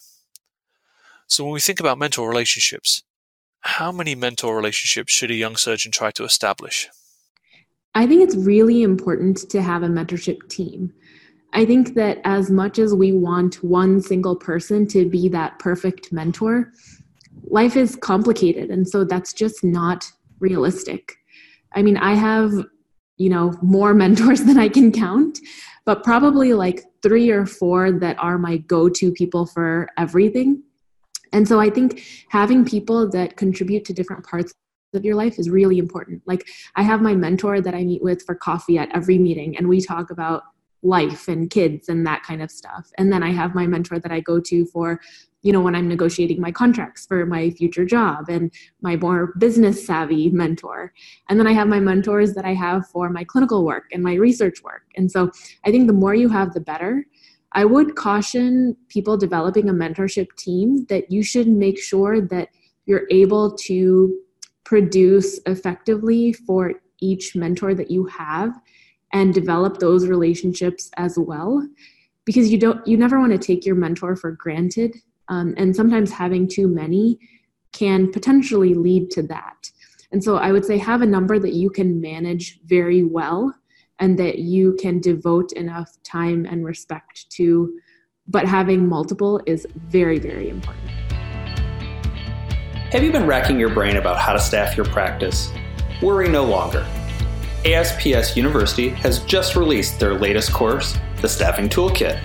So, 1.27 1.45
when 1.45 1.53
we 1.53 1.61
think 1.61 1.79
about 1.79 1.97
mentor 1.97 2.27
relationships, 2.27 3.03
how 3.61 3.93
many 3.93 4.13
mentor 4.13 4.55
relationships 4.55 5.13
should 5.13 5.31
a 5.31 5.35
young 5.35 5.55
surgeon 5.55 5.91
try 5.91 6.11
to 6.11 6.25
establish? 6.25 6.89
I 7.95 8.07
think 8.07 8.21
it's 8.21 8.35
really 8.35 8.83
important 8.83 9.49
to 9.49 9.61
have 9.61 9.83
a 9.83 9.87
mentorship 9.87 10.49
team. 10.49 10.93
I 11.53 11.65
think 11.65 11.95
that 11.95 12.19
as 12.25 12.51
much 12.51 12.77
as 12.77 12.93
we 12.93 13.13
want 13.13 13.63
one 13.63 14.01
single 14.01 14.35
person 14.35 14.85
to 14.87 15.09
be 15.09 15.29
that 15.29 15.59
perfect 15.59 16.11
mentor, 16.11 16.71
life 17.49 17.75
is 17.75 17.95
complicated 17.95 18.69
and 18.69 18.87
so 18.87 19.03
that's 19.03 19.33
just 19.33 19.63
not 19.63 20.11
realistic 20.39 21.15
i 21.73 21.81
mean 21.81 21.97
i 21.97 22.13
have 22.13 22.51
you 23.17 23.29
know, 23.29 23.53
more 23.61 23.93
mentors 23.93 24.43
than 24.43 24.57
I 24.57 24.69
can 24.69 24.91
count, 24.91 25.39
but 25.85 26.03
probably 26.03 26.53
like 26.53 26.83
three 27.03 27.29
or 27.29 27.45
four 27.45 27.91
that 27.91 28.17
are 28.19 28.37
my 28.37 28.57
go 28.57 28.89
to 28.89 29.11
people 29.11 29.45
for 29.45 29.89
everything. 29.97 30.63
And 31.33 31.47
so 31.47 31.59
I 31.59 31.69
think 31.69 32.03
having 32.29 32.63
people 32.63 33.09
that 33.09 33.35
contribute 33.35 33.83
to 33.85 33.93
different 33.93 34.25
parts 34.25 34.53
of 34.93 35.03
your 35.03 35.15
life 35.15 35.37
is 35.37 35.49
really 35.49 35.77
important. 35.77 36.21
Like 36.25 36.47
I 36.75 36.83
have 36.83 37.01
my 37.01 37.13
mentor 37.13 37.59
that 37.59 37.73
I 37.73 37.83
meet 37.83 38.01
with 38.01 38.23
for 38.25 38.35
coffee 38.35 38.77
at 38.77 38.89
every 38.95 39.17
meeting, 39.17 39.57
and 39.57 39.67
we 39.67 39.81
talk 39.81 40.09
about 40.09 40.43
life 40.83 41.27
and 41.27 41.49
kids 41.49 41.89
and 41.89 42.05
that 42.05 42.23
kind 42.23 42.41
of 42.41 42.51
stuff. 42.51 42.89
And 42.97 43.11
then 43.11 43.23
I 43.23 43.31
have 43.31 43.55
my 43.55 43.67
mentor 43.67 43.99
that 43.99 44.11
I 44.11 44.21
go 44.21 44.39
to 44.39 44.65
for, 44.67 45.01
you 45.43 45.53
know, 45.53 45.61
when 45.61 45.75
I'm 45.75 45.87
negotiating 45.87 46.41
my 46.41 46.51
contracts 46.51 47.05
for 47.05 47.25
my 47.25 47.51
future 47.51 47.85
job 47.85 48.29
and 48.29 48.51
my 48.81 48.95
more 48.95 49.33
business 49.37 49.85
savvy 49.85 50.29
mentor. 50.29 50.93
And 51.29 51.39
then 51.39 51.47
I 51.47 51.53
have 51.53 51.67
my 51.67 51.79
mentors 51.79 52.33
that 52.33 52.45
I 52.45 52.53
have 52.53 52.87
for 52.87 53.09
my 53.09 53.23
clinical 53.23 53.63
work 53.63 53.85
and 53.91 54.03
my 54.03 54.15
research 54.15 54.63
work. 54.63 54.83
And 54.95 55.11
so 55.11 55.31
I 55.63 55.71
think 55.71 55.87
the 55.87 55.93
more 55.93 56.15
you 56.15 56.29
have, 56.29 56.53
the 56.53 56.59
better. 56.59 57.05
I 57.53 57.65
would 57.65 57.95
caution 57.95 58.75
people 58.89 59.15
developing 59.15 59.69
a 59.69 59.73
mentorship 59.73 60.27
team 60.37 60.85
that 60.89 61.11
you 61.11 61.23
should 61.23 61.47
make 61.47 61.79
sure 61.79 62.19
that 62.19 62.49
you're 62.85 63.07
able 63.09 63.55
to 63.55 64.17
produce 64.63 65.39
effectively 65.45 66.33
for 66.33 66.73
each 66.99 67.35
mentor 67.35 67.73
that 67.73 67.91
you 67.91 68.05
have 68.05 68.59
and 69.13 69.33
develop 69.33 69.77
those 69.77 70.07
relationships 70.07 70.91
as 70.97 71.17
well 71.17 71.65
because 72.25 72.51
you 72.51 72.57
don't 72.57 72.85
you 72.85 72.97
never 72.97 73.19
want 73.19 73.31
to 73.31 73.37
take 73.37 73.65
your 73.65 73.75
mentor 73.75 74.15
for 74.15 74.31
granted 74.31 74.95
um, 75.29 75.53
and 75.57 75.75
sometimes 75.75 76.11
having 76.11 76.47
too 76.47 76.67
many 76.67 77.19
can 77.71 78.11
potentially 78.11 78.73
lead 78.73 79.11
to 79.11 79.21
that. 79.23 79.71
And 80.11 80.23
so 80.23 80.37
i 80.37 80.51
would 80.51 80.65
say 80.65 80.77
have 80.77 81.01
a 81.01 81.05
number 81.05 81.37
that 81.37 81.53
you 81.53 81.69
can 81.69 81.99
manage 81.99 82.59
very 82.65 83.03
well 83.03 83.53
and 83.99 84.17
that 84.19 84.39
you 84.39 84.77
can 84.79 84.99
devote 84.99 85.51
enough 85.53 85.97
time 86.03 86.45
and 86.45 86.65
respect 86.65 87.29
to 87.31 87.77
but 88.29 88.45
having 88.45 88.87
multiple 88.87 89.41
is 89.45 89.65
very 89.75 90.19
very 90.19 90.49
important. 90.49 90.89
Have 92.91 93.03
you 93.03 93.11
been 93.11 93.27
racking 93.27 93.59
your 93.59 93.69
brain 93.69 93.97
about 93.97 94.17
how 94.17 94.31
to 94.33 94.39
staff 94.39 94.77
your 94.77 94.85
practice? 94.85 95.51
Worry 96.01 96.29
no 96.29 96.45
longer. 96.45 96.85
ASPS 97.65 98.37
University 98.37 98.89
has 98.89 99.19
just 99.25 99.57
released 99.57 99.99
their 99.99 100.13
latest 100.13 100.53
course, 100.53 100.97
the 101.21 101.27
Staffing 101.27 101.67
Toolkit. 101.67 102.21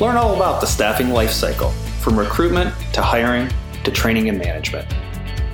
Learn 0.00 0.16
all 0.16 0.34
about 0.34 0.60
the 0.60 0.66
staffing 0.66 1.06
lifecycle, 1.06 1.72
from 2.00 2.18
recruitment 2.18 2.74
to 2.92 3.02
hiring 3.02 3.48
to 3.84 3.90
training 3.90 4.28
and 4.28 4.38
management. 4.38 4.86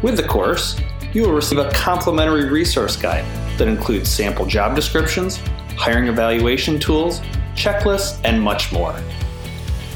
With 0.03 0.17
the 0.17 0.23
course, 0.23 0.81
you 1.13 1.23
will 1.23 1.33
receive 1.33 1.59
a 1.59 1.71
complimentary 1.71 2.49
resource 2.49 2.97
guide 2.97 3.25
that 3.59 3.69
includes 3.69 4.11
sample 4.11 4.47
job 4.47 4.75
descriptions, 4.75 5.39
hiring 5.77 6.09
evaluation 6.09 6.79
tools, 6.79 7.21
checklists, 7.55 8.21
and 8.25 8.41
much 8.41 8.73
more. 8.73 8.93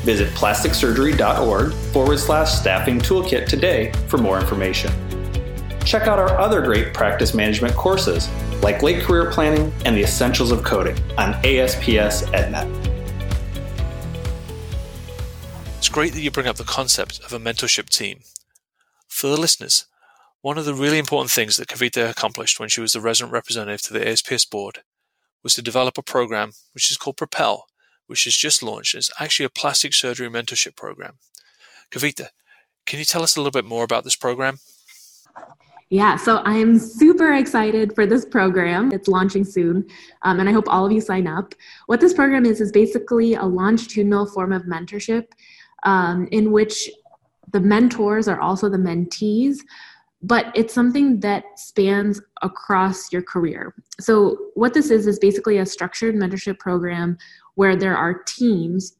Visit 0.03 0.31
plasticsurgery.org 0.31 1.73
forward 1.93 2.19
slash 2.19 2.53
staffing 2.53 2.99
toolkit 2.99 3.47
today 3.47 3.93
for 4.09 4.17
more 4.17 4.41
information. 4.41 4.91
Check 5.85 6.07
out 6.07 6.19
our 6.19 6.39
other 6.39 6.63
great 6.63 6.95
practice 6.95 7.35
management 7.35 7.75
courses 7.75 8.29
like 8.63 8.83
late 8.83 9.03
career 9.03 9.31
planning 9.31 9.73
and 9.85 9.97
the 9.97 10.03
essentials 10.03 10.51
of 10.51 10.63
coding 10.63 10.97
on 11.17 11.35
ASPS 11.45 12.31
great 15.91 16.13
that 16.13 16.21
you 16.21 16.31
bring 16.31 16.47
up 16.47 16.57
the 16.57 16.63
concept 16.63 17.19
of 17.25 17.33
a 17.33 17.39
mentorship 17.39 17.89
team. 17.89 18.21
For 19.09 19.27
the 19.27 19.41
listeners, 19.41 19.87
one 20.41 20.57
of 20.57 20.65
the 20.65 20.75
really 20.75 20.99
important 20.99 21.33
things 21.33 21.57
that 21.57 21.69
Kavita 21.69 22.09
accomplished 22.09 22.61
when 22.61 22.69
she 22.69 22.81
was 22.81 22.93
the 22.93 23.01
resident 23.01 23.33
representative 23.33 23.83
to 23.83 23.93
the 23.93 24.09
ASPS 24.09 24.45
board 24.45 24.83
was 25.43 25.55
to 25.55 25.63
develop 25.63 25.99
a 25.99 26.03
program 26.03 26.53
which 26.75 26.93
is 26.93 26.97
called 26.97 27.17
Propel, 27.17 27.67
which 28.07 28.25
is 28.25 28.37
just 28.37 28.63
launched. 28.63 28.95
It's 28.95 29.11
actually 29.19 29.47
a 29.47 29.51
plastic 29.51 29.93
surgery 29.93 30.31
mentorship 30.31 30.77
program. 30.77 31.19
Kavita, 31.91 32.29
can 32.87 33.01
you 33.01 33.05
tell 33.05 33.25
us 33.25 33.37
a 33.37 33.41
little 33.41 33.51
bit 33.51 33.65
more 33.65 33.83
about 33.83 34.05
this 34.05 34.17
program? 34.17 34.61
Yeah, 35.93 36.15
so 36.15 36.41
I'm 36.45 36.79
super 36.79 37.33
excited 37.35 37.97
for 37.97 38.07
this 38.07 38.25
program. 38.25 38.93
It's 38.93 39.09
launching 39.09 39.43
soon, 39.43 39.89
um, 40.23 40.39
and 40.39 40.49
I 40.49 40.53
hope 40.53 40.67
all 40.69 40.87
of 40.87 40.93
you 40.93 41.01
sign 41.01 41.27
up. 41.27 41.53
What 41.87 42.01
this 42.01 42.15
program 42.15 42.47
is 42.47 42.61
is 42.61 42.71
basically 42.71 43.35
a 43.35 43.45
longitudinal 43.45 44.27
form 44.27 44.53
of 44.53 44.63
mentorship 44.63 45.33
um, 45.85 46.29
in 46.31 46.53
which 46.53 46.91
the 47.53 47.61
mentors 47.61 48.29
are 48.29 48.41
also 48.41 48.69
the 48.69 48.79
mentees, 48.79 49.59
but 50.23 50.47
it's 50.55 50.75
something 50.75 51.21
that 51.21 51.45
spans 51.57 52.21
across 52.43 53.13
your 53.13 53.23
career. 53.23 53.75
So, 54.01 54.37
what 54.55 54.75
this 54.75 54.91
is 54.91 55.07
is 55.07 55.19
basically 55.19 55.59
a 55.59 55.67
structured 55.67 56.15
mentorship 56.15 56.59
program 56.59 57.17
where 57.55 57.77
there 57.77 57.97
are 57.97 58.23
teams 58.25 58.97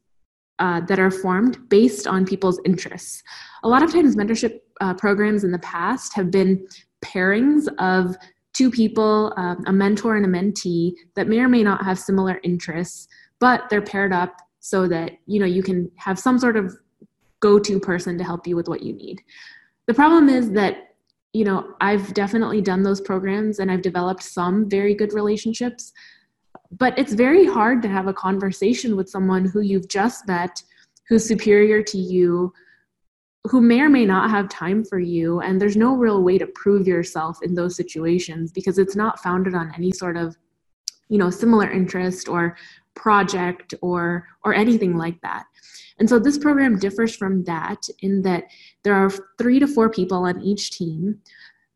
uh, 0.59 0.81
that 0.81 0.99
are 0.99 1.11
formed 1.11 1.69
based 1.69 2.07
on 2.07 2.25
people's 2.25 2.59
interests. 2.65 3.23
A 3.63 3.67
lot 3.67 3.83
of 3.83 3.91
times, 3.91 4.15
mentorship 4.15 4.59
uh, 4.79 4.93
programs 4.93 5.43
in 5.43 5.51
the 5.51 5.59
past 5.59 6.13
have 6.15 6.31
been 6.31 6.67
pairings 7.03 7.67
of 7.79 8.15
two 8.53 8.69
people, 8.69 9.33
um, 9.37 9.63
a 9.65 9.73
mentor 9.73 10.17
and 10.17 10.25
a 10.25 10.29
mentee, 10.29 10.93
that 11.15 11.27
may 11.27 11.39
or 11.39 11.47
may 11.47 11.63
not 11.63 11.83
have 11.83 11.97
similar 11.97 12.39
interests, 12.43 13.07
but 13.39 13.69
they're 13.69 13.81
paired 13.81 14.13
up 14.13 14.35
so 14.61 14.87
that 14.87 15.11
you 15.25 15.39
know 15.39 15.45
you 15.45 15.61
can 15.61 15.91
have 15.97 16.17
some 16.17 16.39
sort 16.39 16.55
of 16.55 16.73
go-to 17.41 17.79
person 17.79 18.17
to 18.17 18.23
help 18.23 18.47
you 18.47 18.55
with 18.55 18.69
what 18.69 18.83
you 18.83 18.93
need. 18.93 19.21
The 19.87 19.93
problem 19.93 20.29
is 20.29 20.51
that 20.51 20.93
you 21.33 21.43
know 21.43 21.73
I've 21.81 22.13
definitely 22.13 22.61
done 22.61 22.83
those 22.83 23.01
programs 23.01 23.59
and 23.59 23.69
I've 23.69 23.81
developed 23.81 24.23
some 24.23 24.69
very 24.69 24.93
good 24.93 25.13
relationships, 25.13 25.91
but 26.77 26.97
it's 26.97 27.13
very 27.13 27.45
hard 27.45 27.81
to 27.81 27.89
have 27.89 28.07
a 28.07 28.13
conversation 28.13 28.95
with 28.95 29.09
someone 29.09 29.45
who 29.45 29.61
you've 29.61 29.89
just 29.89 30.27
met, 30.27 30.63
who's 31.09 31.27
superior 31.27 31.81
to 31.83 31.97
you, 31.97 32.53
who 33.49 33.61
may 33.61 33.81
or 33.81 33.89
may 33.89 34.05
not 34.05 34.29
have 34.29 34.47
time 34.47 34.85
for 34.85 34.99
you 34.99 35.39
and 35.41 35.59
there's 35.59 35.75
no 35.75 35.95
real 35.95 36.21
way 36.21 36.37
to 36.37 36.45
prove 36.53 36.87
yourself 36.87 37.39
in 37.41 37.55
those 37.55 37.75
situations 37.75 38.51
because 38.51 38.77
it's 38.77 38.95
not 38.95 39.19
founded 39.19 39.55
on 39.55 39.73
any 39.75 39.91
sort 39.91 40.15
of 40.15 40.37
you 41.09 41.17
know 41.17 41.31
similar 41.31 41.69
interest 41.69 42.29
or 42.29 42.55
project 42.95 43.73
or 43.81 44.27
or 44.43 44.53
anything 44.53 44.97
like 44.97 45.19
that 45.21 45.45
and 45.99 46.09
so 46.09 46.19
this 46.19 46.37
program 46.37 46.77
differs 46.77 47.15
from 47.15 47.43
that 47.43 47.87
in 47.99 48.21
that 48.21 48.45
there 48.83 48.95
are 48.95 49.09
three 49.37 49.59
to 49.59 49.67
four 49.67 49.89
people 49.89 50.25
on 50.25 50.41
each 50.41 50.71
team 50.71 51.17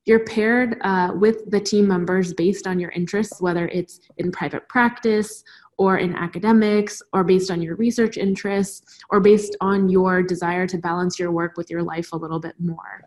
you're 0.05 0.23
paired 0.25 0.77
uh, 0.81 1.11
with 1.15 1.49
the 1.49 1.59
team 1.59 1.87
members 1.87 2.33
based 2.33 2.67
on 2.67 2.79
your 2.79 2.91
interests 2.91 3.41
whether 3.41 3.67
it's 3.69 3.99
in 4.17 4.31
private 4.31 4.67
practice 4.69 5.43
or 5.77 5.97
in 5.97 6.15
academics 6.15 7.01
or 7.13 7.23
based 7.23 7.51
on 7.51 7.61
your 7.61 7.75
research 7.75 8.17
interests 8.17 8.99
or 9.09 9.19
based 9.19 9.55
on 9.61 9.89
your 9.89 10.23
desire 10.23 10.67
to 10.67 10.77
balance 10.77 11.19
your 11.19 11.31
work 11.31 11.57
with 11.57 11.69
your 11.69 11.83
life 11.83 12.11
a 12.13 12.17
little 12.17 12.39
bit 12.39 12.55
more. 12.59 13.05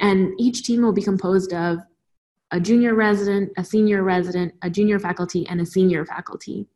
And 0.00 0.32
each 0.38 0.64
team 0.64 0.82
will 0.82 0.92
be 0.92 1.02
composed 1.02 1.52
of 1.52 1.78
a 2.50 2.60
junior 2.60 2.94
resident, 2.94 3.50
a 3.56 3.64
senior 3.64 4.02
resident, 4.02 4.54
a 4.62 4.70
junior 4.70 4.98
faculty, 4.98 5.46
and 5.48 5.60
a 5.60 5.66
senior 5.66 6.04
faculty. 6.04 6.66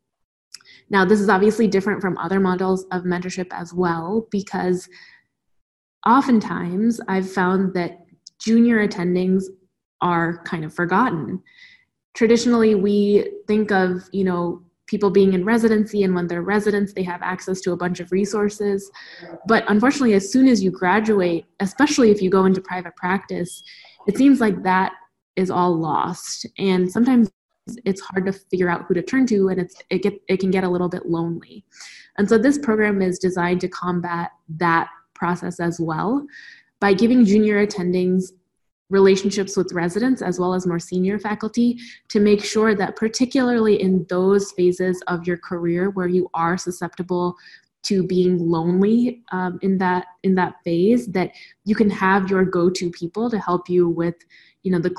Now, 0.93 1.07
this 1.07 1.21
is 1.21 1.31
obviously 1.31 1.67
different 1.67 2.03
from 2.03 2.19
other 2.19 2.39
models 2.39 2.85
of 2.93 3.03
mentorship 3.03 3.49
as 3.51 3.73
well 3.73 4.29
because 4.31 4.89
oftentimes 6.07 7.01
I've 7.09 7.31
found 7.31 7.73
that 7.75 8.05
junior 8.39 8.87
attendings 8.87 9.45
are 10.03 10.43
kind 10.45 10.65
of 10.67 10.75
forgotten. 10.75 11.43
Traditionally, 12.15 12.75
we 12.75 13.27
think 13.49 13.73
of, 13.73 14.09
you 14.13 14.25
know, 14.25 14.63
people 14.87 15.09
being 15.09 15.33
in 15.33 15.43
residency 15.43 16.03
and 16.03 16.15
when 16.15 16.27
they're 16.27 16.43
residents 16.43 16.93
they 16.93 17.03
have 17.03 17.23
access 17.23 17.63
to 17.63 17.73
a 17.73 17.77
bunch 17.77 17.99
of 17.99 18.13
resources 18.13 18.91
but 19.47 19.65
unfortunately 19.69 20.13
as 20.13 20.31
soon 20.31 20.47
as 20.47 20.63
you 20.63 20.71
graduate 20.71 21.47
especially 21.61 22.11
if 22.11 22.21
you 22.21 22.29
go 22.29 22.45
into 22.45 22.61
private 22.61 22.95
practice 22.97 23.63
it 24.07 24.19
seems 24.19 24.39
like 24.39 24.63
that 24.65 24.93
is 25.35 25.51
all 25.51 25.75
lost 25.75 26.45
and 26.59 26.91
sometimes 26.91 27.31
it's 27.85 28.01
hard 28.01 28.27
to 28.27 28.33
figure 28.33 28.69
out 28.69 28.85
who 28.87 28.95
to 28.95 29.03
turn 29.03 29.27
to 29.27 29.49
and 29.49 29.61
it's 29.61 29.77
it 29.91 30.03
get 30.03 30.21
it 30.29 30.41
can 30.41 30.51
get 30.51 30.65
a 30.65 30.69
little 30.69 30.89
bit 30.89 31.07
lonely. 31.07 31.65
And 32.19 32.29
so 32.29 32.39
this 32.39 32.59
program 32.59 33.01
is 33.01 33.19
designed 33.19 33.61
to 33.63 33.69
combat 33.69 34.31
that 34.57 34.89
process 35.15 35.61
as 35.61 35.79
well 35.81 36.27
by 36.81 36.93
giving 36.93 37.25
junior 37.25 37.65
attendings 37.65 38.33
relationships 38.91 39.57
with 39.57 39.73
residents 39.73 40.21
as 40.21 40.39
well 40.39 40.53
as 40.53 40.67
more 40.67 40.79
senior 40.79 41.19
faculty 41.19 41.79
to 42.09 42.21
make 42.21 42.45
sure 42.45 42.75
that 42.75 42.95
particularly 42.95 43.81
in 43.81 44.05
those 44.11 44.53
phases 44.53 45.03
of 45.07 45.27
your 45.27 45.39
career 45.39 45.91
where 45.91 46.09
you 46.09 46.29
are 46.35 46.59
susceptible 46.59 47.35
to 47.85 48.07
being 48.07 48.39
lonely 48.39 49.23
um, 49.33 49.59
in 49.63 49.79
that 49.79 50.07
in 50.25 50.35
that 50.35 50.57
phase 50.63 51.07
that 51.07 51.31
you 51.65 51.75
can 51.75 51.89
have 51.89 52.31
your 52.31 52.45
go-to 52.45 52.91
people 52.91 53.31
to 53.31 53.39
help 53.39 53.69
you 53.69 53.89
with 53.89 54.17
you 54.63 54.71
know 54.71 54.79
the 54.79 54.95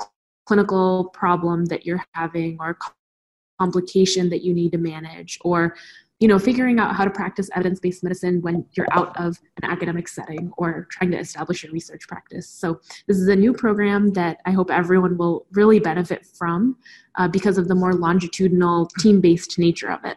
clinical 0.46 1.10
problem 1.12 1.66
that 1.66 1.86
you're 1.86 2.04
having 2.12 2.56
or 2.60 2.76
complication 3.58 4.28
that 4.30 4.42
you 4.42 4.52
need 4.52 4.72
to 4.72 4.78
manage 4.78 5.38
or 5.42 5.76
you 6.20 6.28
know, 6.28 6.38
figuring 6.38 6.78
out 6.78 6.94
how 6.94 7.04
to 7.04 7.10
practice 7.10 7.50
evidence 7.54 7.80
based 7.80 8.02
medicine 8.02 8.40
when 8.40 8.64
you're 8.72 8.86
out 8.92 9.14
of 9.20 9.38
an 9.62 9.70
academic 9.70 10.08
setting 10.08 10.52
or 10.56 10.86
trying 10.90 11.10
to 11.10 11.18
establish 11.18 11.62
your 11.62 11.72
research 11.72 12.06
practice. 12.06 12.48
So, 12.48 12.80
this 13.06 13.18
is 13.18 13.28
a 13.28 13.36
new 13.36 13.52
program 13.52 14.12
that 14.12 14.38
I 14.46 14.52
hope 14.52 14.70
everyone 14.70 15.18
will 15.18 15.46
really 15.52 15.80
benefit 15.80 16.24
from 16.24 16.76
uh, 17.16 17.28
because 17.28 17.58
of 17.58 17.68
the 17.68 17.74
more 17.74 17.92
longitudinal, 17.92 18.88
team 19.00 19.20
based 19.20 19.58
nature 19.58 19.90
of 19.90 20.04
it. 20.04 20.16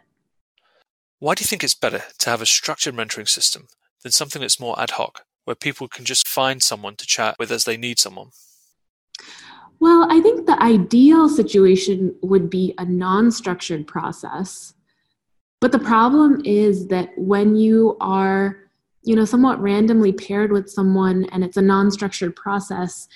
Why 1.19 1.33
do 1.33 1.41
you 1.41 1.47
think 1.47 1.63
it's 1.63 1.75
better 1.75 2.03
to 2.19 2.29
have 2.29 2.41
a 2.41 2.45
structured 2.45 2.95
mentoring 2.95 3.27
system 3.27 3.67
than 4.03 4.11
something 4.11 4.39
that's 4.39 4.59
more 4.59 4.79
ad 4.79 4.91
hoc, 4.91 5.25
where 5.45 5.55
people 5.55 5.87
can 5.87 6.05
just 6.05 6.27
find 6.27 6.61
someone 6.61 6.95
to 6.95 7.07
chat 7.07 7.35
with 7.39 7.51
as 7.51 7.63
they 7.63 7.75
need 7.75 7.97
someone? 7.97 8.29
Well, 9.79 10.07
I 10.09 10.21
think 10.21 10.45
the 10.45 10.61
ideal 10.61 11.29
situation 11.29 12.15
would 12.21 12.49
be 12.49 12.73
a 12.77 12.85
non 12.85 13.31
structured 13.31 13.87
process 13.87 14.73
but 15.59 15.71
the 15.71 15.79
problem 15.79 16.41
is 16.45 16.87
that 16.87 17.09
when 17.17 17.55
you 17.55 17.97
are, 17.99 18.57
you 19.03 19.15
know, 19.15 19.25
somewhat 19.25 19.61
randomly 19.61 20.13
paired 20.13 20.51
with 20.51 20.69
someone 20.69 21.25
and 21.31 21.43
it's 21.43 21.57
a 21.57 21.61
non-structured 21.61 22.35
process, 22.35 23.07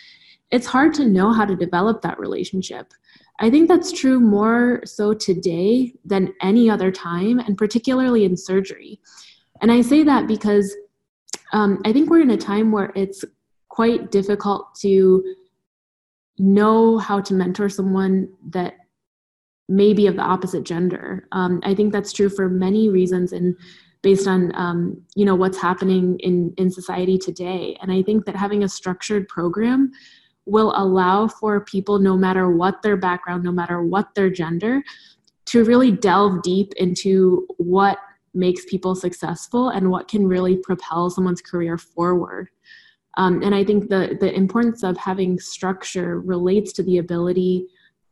it's 0.49 0.65
hard 0.65 0.93
to 0.95 1.07
know 1.07 1.31
how 1.31 1.45
to 1.45 1.55
develop 1.55 2.01
that 2.01 2.19
relationship. 2.19 2.93
I 3.39 3.49
think 3.49 3.67
that's 3.67 3.91
true 3.91 4.19
more 4.19 4.81
so 4.85 5.13
today 5.13 5.93
than 6.03 6.33
any 6.41 6.69
other 6.69 6.91
time, 6.91 7.39
and 7.39 7.57
particularly 7.57 8.25
in 8.25 8.35
surgery. 8.35 8.99
And 9.61 9.71
I 9.71 9.81
say 9.81 10.03
that 10.03 10.27
because 10.27 10.75
um, 11.53 11.79
I 11.85 11.93
think 11.93 12.09
we're 12.09 12.21
in 12.21 12.31
a 12.31 12.37
time 12.37 12.71
where 12.71 12.91
it's 12.95 13.23
quite 13.69 14.11
difficult 14.11 14.75
to 14.81 15.23
know 16.41 16.97
how 16.97 17.21
to 17.21 17.33
mentor 17.33 17.69
someone 17.69 18.27
that 18.49 18.73
may 19.69 19.93
be 19.93 20.07
of 20.07 20.15
the 20.15 20.21
opposite 20.21 20.63
gender. 20.63 21.27
Um, 21.31 21.61
I 21.63 21.75
think 21.75 21.93
that's 21.93 22.11
true 22.11 22.29
for 22.29 22.49
many 22.49 22.89
reasons 22.89 23.31
and 23.31 23.55
based 24.01 24.27
on 24.27 24.51
um, 24.55 24.99
you 25.15 25.25
know 25.25 25.35
what's 25.35 25.61
happening 25.61 26.17
in 26.19 26.53
in 26.57 26.71
society 26.71 27.17
today. 27.17 27.77
And 27.81 27.91
I 27.91 28.01
think 28.01 28.25
that 28.25 28.35
having 28.35 28.63
a 28.63 28.69
structured 28.69 29.27
program 29.27 29.91
will 30.45 30.73
allow 30.75 31.27
for 31.27 31.61
people, 31.61 31.99
no 31.99 32.17
matter 32.17 32.49
what 32.49 32.81
their 32.81 32.97
background, 32.97 33.43
no 33.43 33.51
matter 33.51 33.83
what 33.83 34.15
their 34.15 34.31
gender, 34.31 34.81
to 35.45 35.63
really 35.63 35.91
delve 35.91 36.41
deep 36.41 36.73
into 36.77 37.45
what 37.57 37.99
makes 38.33 38.65
people 38.65 38.95
successful 38.95 39.69
and 39.69 39.91
what 39.91 40.07
can 40.07 40.25
really 40.25 40.57
propel 40.57 41.09
someone's 41.09 41.41
career 41.41 41.77
forward. 41.77 42.49
Um, 43.17 43.41
and 43.43 43.53
I 43.53 43.63
think 43.63 43.89
the 43.89 44.17
the 44.19 44.33
importance 44.33 44.83
of 44.83 44.97
having 44.97 45.39
structure 45.39 46.19
relates 46.19 46.71
to 46.73 46.83
the 46.83 46.97
ability 46.97 47.67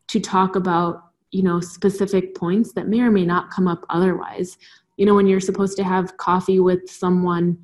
to 0.08 0.20
talk 0.20 0.56
about 0.56 1.04
you 1.32 1.44
know 1.44 1.60
specific 1.60 2.36
points 2.36 2.74
that 2.74 2.88
may 2.88 3.02
or 3.02 3.12
may 3.12 3.26
not 3.26 3.50
come 3.52 3.68
up 3.68 3.86
otherwise. 3.90 4.58
You 4.98 5.06
know 5.06 5.16
when 5.16 5.28
you're 5.28 5.40
supposed 5.40 5.78
to 5.78 5.84
have 5.84 6.18
coffee 6.18 6.60
with 6.60 6.90
someone 6.90 7.58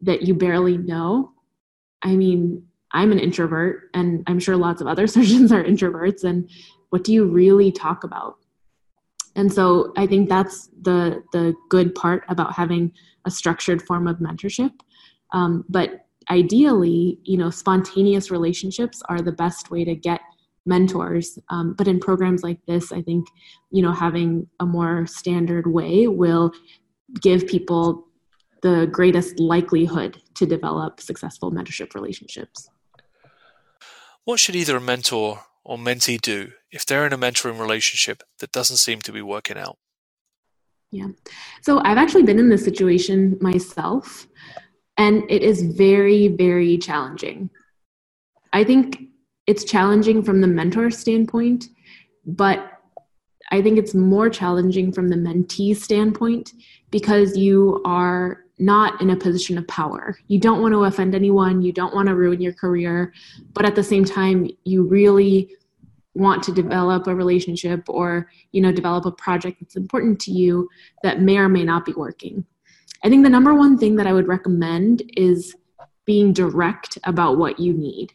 that 0.00 0.22
you 0.22 0.34
barely 0.34 0.76
know 0.76 1.32
i 2.02 2.16
mean 2.16 2.60
i'm 2.90 3.12
an 3.12 3.20
introvert 3.20 3.88
and 3.94 4.24
i'm 4.26 4.40
sure 4.40 4.56
lots 4.56 4.80
of 4.80 4.88
other 4.88 5.06
surgeons 5.16 5.52
are 5.52 5.62
introverts 5.62 6.24
and 6.24 6.50
what 6.92 7.04
do 7.04 7.12
you 7.14 7.24
really 7.24 7.72
talk 7.72 8.04
about? 8.04 8.36
And 9.34 9.50
so 9.50 9.94
i 9.96 10.06
think 10.06 10.28
that's 10.28 10.68
the 10.82 11.22
the 11.32 11.54
good 11.70 11.94
part 11.94 12.24
about 12.28 12.54
having 12.54 12.92
a 13.24 13.30
structured 13.30 13.80
form 13.80 14.06
of 14.06 14.18
mentorship. 14.18 14.72
Um, 15.32 15.64
but 15.70 16.01
ideally 16.30 17.18
you 17.24 17.36
know 17.36 17.50
spontaneous 17.50 18.30
relationships 18.30 19.02
are 19.08 19.20
the 19.20 19.32
best 19.32 19.70
way 19.70 19.84
to 19.84 19.94
get 19.94 20.20
mentors. 20.64 21.38
Um, 21.50 21.74
but 21.74 21.88
in 21.88 21.98
programs 21.98 22.44
like 22.44 22.64
this 22.66 22.92
i 22.92 23.02
think 23.02 23.26
you 23.70 23.82
know 23.82 23.92
having 23.92 24.46
a 24.60 24.66
more 24.66 25.06
standard 25.06 25.66
way 25.66 26.06
will 26.06 26.52
give 27.20 27.46
people 27.46 28.06
the 28.62 28.88
greatest 28.90 29.38
likelihood 29.38 30.22
to 30.34 30.46
develop 30.46 31.00
successful 31.00 31.50
mentorship 31.50 31.94
relationships. 31.94 32.70
What 34.24 34.38
should 34.38 34.56
either 34.56 34.76
a 34.76 34.80
mentor 34.80 35.40
or 35.64 35.76
mentee 35.76 36.20
do 36.20 36.52
if 36.70 36.86
they're 36.86 37.06
in 37.06 37.12
a 37.12 37.18
mentoring 37.18 37.60
relationship 37.60 38.22
that 38.38 38.52
doesn't 38.52 38.76
seem 38.76 39.00
to 39.00 39.12
be 39.12 39.20
working 39.20 39.58
out? 39.58 39.78
Yeah. 40.92 41.08
So 41.62 41.80
i've 41.84 41.98
actually 41.98 42.22
been 42.22 42.38
in 42.38 42.50
this 42.50 42.64
situation 42.64 43.38
myself 43.40 44.26
and 44.96 45.24
it 45.30 45.42
is 45.42 45.62
very 45.62 46.28
very 46.28 46.78
challenging. 46.78 47.50
I 48.52 48.64
think 48.64 49.02
it's 49.46 49.64
challenging 49.64 50.22
from 50.22 50.40
the 50.40 50.46
mentor 50.46 50.90
standpoint, 50.90 51.68
but 52.26 52.72
I 53.50 53.60
think 53.60 53.78
it's 53.78 53.94
more 53.94 54.30
challenging 54.30 54.92
from 54.92 55.08
the 55.08 55.16
mentee 55.16 55.76
standpoint 55.76 56.52
because 56.90 57.36
you 57.36 57.82
are 57.84 58.44
not 58.58 59.00
in 59.00 59.10
a 59.10 59.16
position 59.16 59.58
of 59.58 59.66
power. 59.66 60.16
You 60.28 60.38
don't 60.38 60.62
want 60.62 60.72
to 60.72 60.84
offend 60.84 61.14
anyone, 61.14 61.62
you 61.62 61.72
don't 61.72 61.94
want 61.94 62.08
to 62.08 62.14
ruin 62.14 62.40
your 62.40 62.52
career, 62.52 63.12
but 63.52 63.64
at 63.64 63.74
the 63.74 63.82
same 63.82 64.04
time, 64.04 64.48
you 64.64 64.84
really 64.84 65.50
want 66.14 66.42
to 66.44 66.52
develop 66.52 67.06
a 67.06 67.14
relationship 67.14 67.88
or 67.88 68.30
you 68.52 68.60
know 68.60 68.70
develop 68.70 69.06
a 69.06 69.12
project 69.12 69.58
that's 69.60 69.76
important 69.76 70.20
to 70.20 70.30
you 70.30 70.68
that 71.02 71.22
may 71.22 71.38
or 71.38 71.48
may 71.48 71.64
not 71.64 71.86
be 71.86 71.92
working 71.92 72.44
i 73.04 73.08
think 73.08 73.22
the 73.22 73.30
number 73.30 73.54
one 73.54 73.78
thing 73.78 73.96
that 73.96 74.06
i 74.06 74.12
would 74.12 74.28
recommend 74.28 75.02
is 75.16 75.54
being 76.04 76.32
direct 76.32 76.98
about 77.04 77.38
what 77.38 77.60
you 77.60 77.72
need 77.72 78.12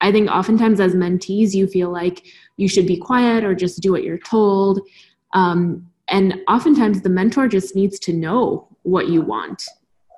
I 0.00 0.10
think 0.10 0.30
oftentimes 0.30 0.80
as 0.80 0.94
mentees, 0.94 1.54
you 1.54 1.66
feel 1.66 1.90
like 1.90 2.24
you 2.56 2.68
should 2.68 2.86
be 2.86 2.96
quiet 2.96 3.44
or 3.44 3.54
just 3.54 3.80
do 3.80 3.92
what 3.92 4.02
you're 4.02 4.18
told. 4.18 4.80
Um, 5.34 5.86
and 6.08 6.40
oftentimes 6.48 7.02
the 7.02 7.08
mentor 7.08 7.48
just 7.48 7.76
needs 7.76 7.98
to 8.00 8.12
know 8.12 8.68
what 8.82 9.08
you 9.08 9.22
want. 9.22 9.64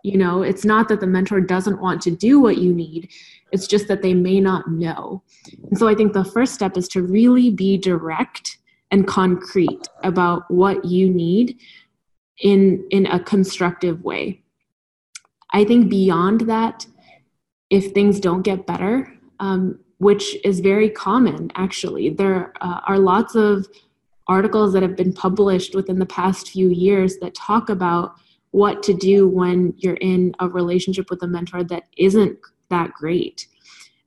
You 0.04 0.18
know, 0.18 0.42
it's 0.42 0.64
not 0.64 0.88
that 0.88 1.00
the 1.00 1.06
mentor 1.06 1.40
doesn't 1.40 1.80
want 1.80 2.00
to 2.02 2.10
do 2.10 2.40
what 2.40 2.58
you 2.58 2.72
need, 2.72 3.10
it's 3.52 3.66
just 3.66 3.86
that 3.88 4.02
they 4.02 4.14
may 4.14 4.40
not 4.40 4.70
know. 4.70 5.22
And 5.68 5.78
so 5.78 5.86
I 5.86 5.94
think 5.94 6.12
the 6.12 6.24
first 6.24 6.54
step 6.54 6.76
is 6.76 6.88
to 6.88 7.02
really 7.02 7.50
be 7.50 7.76
direct 7.76 8.58
and 8.90 9.06
concrete 9.06 9.88
about 10.02 10.50
what 10.50 10.84
you 10.84 11.10
need 11.10 11.58
in 12.40 12.86
in 12.90 13.06
a 13.06 13.20
constructive 13.20 14.02
way. 14.02 14.42
I 15.52 15.64
think 15.64 15.90
beyond 15.90 16.42
that, 16.42 16.86
if 17.70 17.92
things 17.92 18.20
don't 18.20 18.42
get 18.42 18.66
better, 18.66 19.12
um, 19.40 19.78
which 19.98 20.36
is 20.44 20.60
very 20.60 20.90
common 20.90 21.50
actually. 21.54 22.10
There 22.10 22.52
uh, 22.60 22.80
are 22.86 22.98
lots 22.98 23.34
of 23.34 23.68
articles 24.28 24.72
that 24.72 24.82
have 24.82 24.96
been 24.96 25.12
published 25.12 25.74
within 25.74 25.98
the 25.98 26.06
past 26.06 26.50
few 26.50 26.70
years 26.70 27.18
that 27.18 27.34
talk 27.34 27.68
about 27.68 28.14
what 28.50 28.82
to 28.84 28.94
do 28.94 29.26
when 29.26 29.74
you're 29.78 29.94
in 29.94 30.34
a 30.38 30.48
relationship 30.48 31.10
with 31.10 31.22
a 31.22 31.26
mentor 31.26 31.64
that 31.64 31.84
isn't 31.96 32.38
that 32.70 32.92
great. 32.92 33.46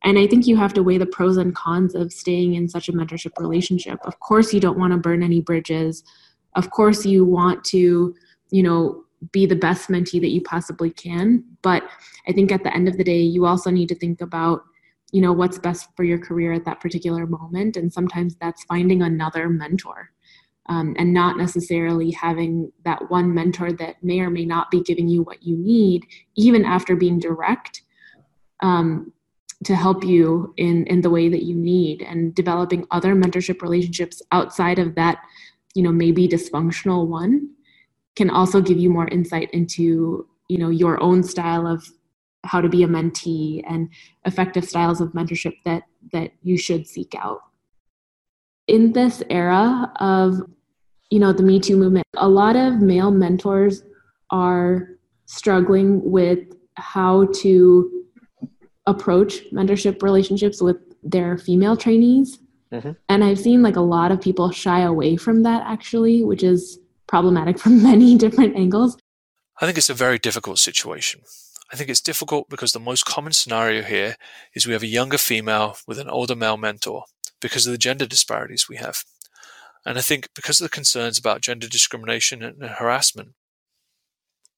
And 0.03 0.19
I 0.19 0.27
think 0.27 0.45
you 0.45 0.55
have 0.57 0.73
to 0.73 0.83
weigh 0.83 0.99
the 0.99 1.05
pros 1.05 1.37
and 1.37 1.55
cons 1.55 1.95
of 1.95 2.13
staying 2.13 2.53
in 2.53 2.69
such 2.69 2.87
a 2.87 2.93
mentorship 2.93 3.31
relationship. 3.39 3.99
Of 4.03 4.19
course, 4.19 4.53
you 4.53 4.59
don't 4.59 4.77
want 4.77 4.93
to 4.93 4.97
burn 4.97 5.23
any 5.23 5.41
bridges. 5.41 6.03
Of 6.55 6.71
course, 6.71 7.05
you 7.05 7.25
want 7.25 7.63
to, 7.65 8.15
you 8.51 8.63
know, 8.63 9.03
be 9.31 9.45
the 9.45 9.55
best 9.55 9.89
mentee 9.89 10.21
that 10.21 10.29
you 10.29 10.41
possibly 10.41 10.89
can. 10.89 11.43
But 11.61 11.83
I 12.27 12.31
think 12.31 12.51
at 12.51 12.63
the 12.63 12.73
end 12.73 12.87
of 12.87 12.97
the 12.97 13.03
day, 13.03 13.19
you 13.19 13.45
also 13.45 13.69
need 13.69 13.89
to 13.89 13.95
think 13.95 14.21
about 14.21 14.63
you 15.11 15.21
know 15.21 15.31
what's 15.31 15.57
best 15.57 15.87
for 15.95 16.03
your 16.03 16.17
career 16.17 16.51
at 16.51 16.65
that 16.65 16.81
particular 16.81 17.25
moment 17.25 17.77
and 17.77 17.93
sometimes 17.93 18.35
that's 18.35 18.65
finding 18.65 19.01
another 19.01 19.47
mentor 19.47 20.11
um, 20.67 20.95
and 20.97 21.13
not 21.13 21.37
necessarily 21.37 22.11
having 22.11 22.71
that 22.83 23.09
one 23.09 23.33
mentor 23.33 23.71
that 23.71 24.03
may 24.03 24.19
or 24.19 24.29
may 24.29 24.43
not 24.45 24.69
be 24.71 24.81
giving 24.81 25.07
you 25.07 25.21
what 25.23 25.41
you 25.43 25.55
need 25.57 26.05
even 26.35 26.65
after 26.65 26.97
being 26.97 27.17
direct 27.17 27.83
um, 28.61 29.13
to 29.63 29.75
help 29.75 30.03
you 30.03 30.53
in 30.57 30.85
in 30.87 30.99
the 30.99 31.09
way 31.09 31.29
that 31.29 31.43
you 31.43 31.55
need 31.55 32.01
and 32.01 32.35
developing 32.35 32.85
other 32.91 33.15
mentorship 33.15 33.61
relationships 33.61 34.21
outside 34.33 34.79
of 34.79 34.95
that 34.95 35.19
you 35.75 35.83
know 35.83 35.91
maybe 35.91 36.27
dysfunctional 36.27 37.07
one 37.07 37.49
can 38.15 38.29
also 38.29 38.61
give 38.61 38.79
you 38.79 38.89
more 38.89 39.07
insight 39.09 39.51
into 39.51 40.27
you 40.47 40.57
know 40.57 40.69
your 40.69 41.01
own 41.03 41.21
style 41.21 41.67
of 41.67 41.87
how 42.43 42.61
to 42.61 42.69
be 42.69 42.83
a 42.83 42.87
mentee 42.87 43.61
and 43.67 43.89
effective 44.25 44.65
styles 44.65 45.01
of 45.01 45.09
mentorship 45.09 45.53
that 45.65 45.83
that 46.11 46.31
you 46.41 46.57
should 46.57 46.87
seek 46.87 47.13
out. 47.15 47.41
In 48.67 48.93
this 48.93 49.21
era 49.29 49.91
of 49.99 50.41
you 51.11 51.19
know 51.19 51.33
the 51.33 51.43
me 51.43 51.59
too 51.59 51.77
movement 51.77 52.05
a 52.17 52.27
lot 52.27 52.55
of 52.55 52.81
male 52.81 53.11
mentors 53.11 53.83
are 54.31 54.89
struggling 55.25 56.01
with 56.09 56.39
how 56.75 57.25
to 57.25 58.05
approach 58.87 59.43
mentorship 59.51 60.01
relationships 60.01 60.61
with 60.61 60.77
their 61.03 61.37
female 61.37 61.77
trainees 61.77 62.39
mm-hmm. 62.71 62.91
and 63.09 63.23
i've 63.23 63.39
seen 63.39 63.61
like 63.61 63.75
a 63.75 63.81
lot 63.81 64.11
of 64.11 64.21
people 64.21 64.51
shy 64.51 64.81
away 64.81 65.15
from 65.17 65.43
that 65.43 65.63
actually 65.65 66.23
which 66.23 66.43
is 66.43 66.79
problematic 67.07 67.57
from 67.63 67.81
many 67.81 68.15
different 68.17 68.55
angles 68.55 68.97
i 69.61 69.65
think 69.65 69.77
it's 69.77 69.89
a 69.89 69.93
very 69.93 70.19
difficult 70.19 70.59
situation 70.59 71.21
I 71.71 71.75
think 71.75 71.89
it's 71.89 72.01
difficult 72.01 72.47
because 72.49 72.71
the 72.71 72.79
most 72.79 73.05
common 73.05 73.33
scenario 73.33 73.81
here 73.81 74.17
is 74.53 74.67
we 74.67 74.73
have 74.73 74.83
a 74.83 74.87
younger 74.87 75.17
female 75.17 75.77
with 75.87 75.97
an 75.97 76.09
older 76.09 76.35
male 76.35 76.57
mentor 76.57 77.05
because 77.41 77.65
of 77.65 77.71
the 77.71 77.77
gender 77.77 78.05
disparities 78.05 78.69
we 78.69 78.77
have. 78.77 79.03
And 79.85 79.97
I 79.97 80.01
think 80.01 80.29
because 80.35 80.59
of 80.59 80.65
the 80.65 80.69
concerns 80.69 81.17
about 81.17 81.41
gender 81.41 81.67
discrimination 81.67 82.43
and 82.43 82.61
harassment, 82.63 83.33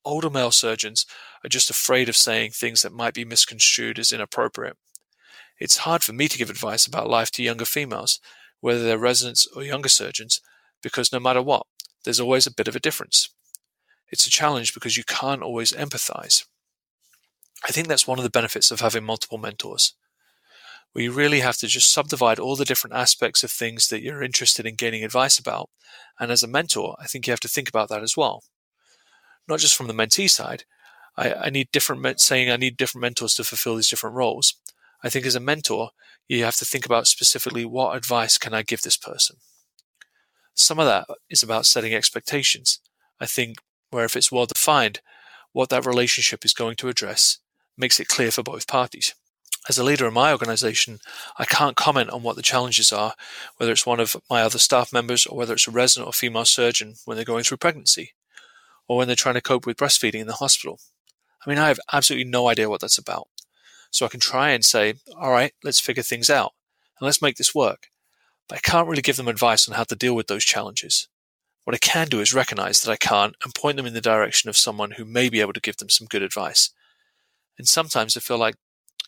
older 0.06 0.30
male 0.30 0.52
surgeons 0.52 1.06
are 1.43 1.50
just 1.50 1.70
afraid 1.70 2.08
of 2.08 2.15
saying 2.15 2.52
things 2.52 2.82
that 2.82 2.93
might 2.93 3.13
be 3.13 3.26
misconstrued 3.26 4.00
as 4.00 4.12
inappropriate. 4.12 4.78
It's 5.60 5.78
hard 5.78 6.04
for 6.04 6.13
me 6.13 6.28
to 6.28 6.38
give 6.38 6.50
advice 6.50 6.86
about 6.86 7.10
life 7.10 7.32
to 7.32 7.43
younger 7.43 7.65
females, 7.65 8.20
whether 8.60 8.84
they're 8.84 8.98
residents 8.98 9.48
or 9.56 9.63
younger 9.63 9.89
surgeons, 9.89 10.41
because 10.82 11.12
no 11.12 11.20
matter 11.20 11.41
what, 11.41 11.65
there's 12.04 12.20
always 12.20 12.46
a 12.46 12.54
bit 12.54 12.67
of 12.67 12.76
a 12.76 12.80
difference. 12.80 13.30
It's 14.10 14.28
a 14.28 14.32
challenge 14.32 14.74
because 14.74 14.98
you 14.98 15.04
can't 15.04 15.41
always 15.41 15.74
empathize. 15.74 16.46
I 17.67 17.72
think 17.72 17.88
that's 17.88 18.08
one 18.08 18.20
of 18.20 18.24
the 18.24 18.30
benefits 18.30 18.72
of 18.72 18.82
having 18.82 19.04
multiple 19.04 19.38
mentors. 19.38 19.93
Where 20.93 21.04
you 21.04 21.12
really 21.12 21.41
have 21.41 21.58
to 21.58 21.67
just 21.67 21.91
subdivide 21.91 22.39
all 22.39 22.56
the 22.56 22.65
different 22.65 22.96
aspects 22.96 23.43
of 23.43 23.52
things 23.52 23.89
that 23.89 24.02
you're 24.02 24.24
interested 24.24 24.65
in 24.65 24.76
gaining 24.76 25.04
advice 25.04 25.38
about. 25.38 25.70
And 26.20 26.32
as 26.32 26.43
a 26.43 26.48
mentor, 26.48 26.96
I 27.00 27.08
think 27.08 27.28
you 27.28 27.32
have 27.32 27.39
to 27.41 27.48
think 27.48 27.67
about 27.67 27.89
that 27.89 28.04
as 28.04 28.15
well. 28.15 28.43
Not 29.48 29.60
just 29.60 29.76
from 29.76 29.88
the 29.88 29.93
mentee 29.93 30.30
side. 30.30 30.63
I, 31.17 31.34
I 31.34 31.50
need 31.50 31.72
different, 31.72 32.22
saying 32.22 32.50
I 32.50 32.58
need 32.58 32.78
different 32.78 33.02
mentors 33.02 33.34
to 33.36 33.43
fulfill 33.43 33.76
these 33.76 33.89
different 33.89 34.15
roles. 34.15 34.54
I 35.04 35.10
think 35.10 35.26
as 35.26 35.36
a 35.36 35.40
mentor, 35.40 35.92
you 36.28 36.44
have 36.44 36.56
to 36.58 36.66
think 36.66 36.86
about 36.86 37.08
specifically 37.08 37.66
what 37.66 37.96
advice 37.96 38.38
can 38.38 38.54
I 38.54 38.64
give 38.64 38.82
this 38.82 38.98
person. 38.98 39.38
Some 40.54 40.80
of 40.80 40.86
that 40.86 41.08
is 41.30 41.44
about 41.44 41.66
setting 41.66 41.94
expectations. 41.94 42.80
I 43.20 43.26
think 43.26 43.58
where 43.92 44.06
if 44.06 44.16
it's 44.16 44.32
well 44.32 44.46
defined, 44.46 45.02
what 45.54 45.70
that 45.70 45.86
relationship 45.86 46.44
is 46.44 46.54
going 46.54 46.76
to 46.78 46.90
address 46.90 47.40
makes 47.78 48.00
it 48.00 48.08
clear 48.08 48.32
for 48.32 48.44
both 48.44 48.68
parties. 48.68 49.14
As 49.70 49.78
a 49.78 49.84
leader 49.84 50.08
in 50.08 50.14
my 50.14 50.32
organization, 50.32 51.00
I 51.38 51.46
can't 51.46 51.76
comment 51.76 52.10
on 52.10 52.24
what 52.24 52.38
the 52.38 52.42
challenges 52.42 52.94
are, 52.94 53.14
whether 53.58 53.72
it's 53.72 53.86
one 53.86 54.00
of 54.00 54.16
my 54.30 54.42
other 54.42 54.60
staff 54.60 54.94
members 54.94 55.26
or 55.26 55.38
whether 55.38 55.54
it's 55.54 55.68
a 55.68 55.72
resident 55.72 56.08
or 56.08 56.14
female 56.14 56.46
surgeon 56.46 56.96
when 57.06 57.18
they're 57.18 57.26
going 57.26 57.44
through 57.44 57.58
pregnancy 57.58 58.14
or 58.88 58.98
when 58.98 59.08
they're 59.08 59.16
trying 59.16 59.36
to 59.36 59.42
cope 59.42 59.66
with 59.66 59.78
breastfeeding 59.78 60.22
in 60.22 60.28
the 60.28 60.34
hospital. 60.34 60.80
I 61.46 61.50
mean, 61.50 61.60
I 61.60 61.68
have 61.68 61.80
absolutely 61.92 62.30
no 62.30 62.48
idea 62.48 62.70
what 62.70 62.82
that's 62.82 62.98
about. 62.98 63.28
So 63.91 64.06
I 64.06 64.10
can 64.10 64.19
try 64.19 64.52
and 64.52 64.63
say, 64.63 64.95
all 65.19 65.32
right, 65.32 65.54
let's 65.63 65.80
figure 65.80 66.04
things 66.04 66.30
out 66.30 66.54
and 67.00 67.06
let's 67.06 67.21
make 67.21 67.38
this 67.38 67.56
work. 67.56 67.88
But 68.47 68.58
I 68.58 68.62
can't 68.62 68.88
really 68.88 69.02
give 69.02 69.17
them 69.17 69.28
advice 69.28 69.67
on 69.67 69.76
how 69.76 69.84
to 69.84 69.95
deal 69.95 70.15
with 70.15 70.28
those 70.28 70.45
challenges. 70.45 71.08
What 71.63 71.76
I 71.76 71.80
can 71.80 72.08
do 72.08 72.21
is 72.21 72.34
recognize 72.34 72.82
that 72.82 72.91
I 72.91 72.95
can't 72.95 73.36
and 73.43 73.54
point 73.54 73.78
them 73.78 73.86
in 73.86 73.93
the 73.93 74.02
direction 74.02 74.50
of 74.50 74.58
someone 74.58 74.91
who 74.91 75.04
may 75.04 75.30
be 75.30 75.41
able 75.41 75.54
to 75.54 75.60
give 75.60 75.78
them 75.78 75.89
some 75.89 76.08
good 76.08 76.21
advice. 76.21 76.69
And 77.58 77.67
sometimes 77.67 78.15
I 78.15 78.21
feel 78.21 78.38
like 78.38 78.56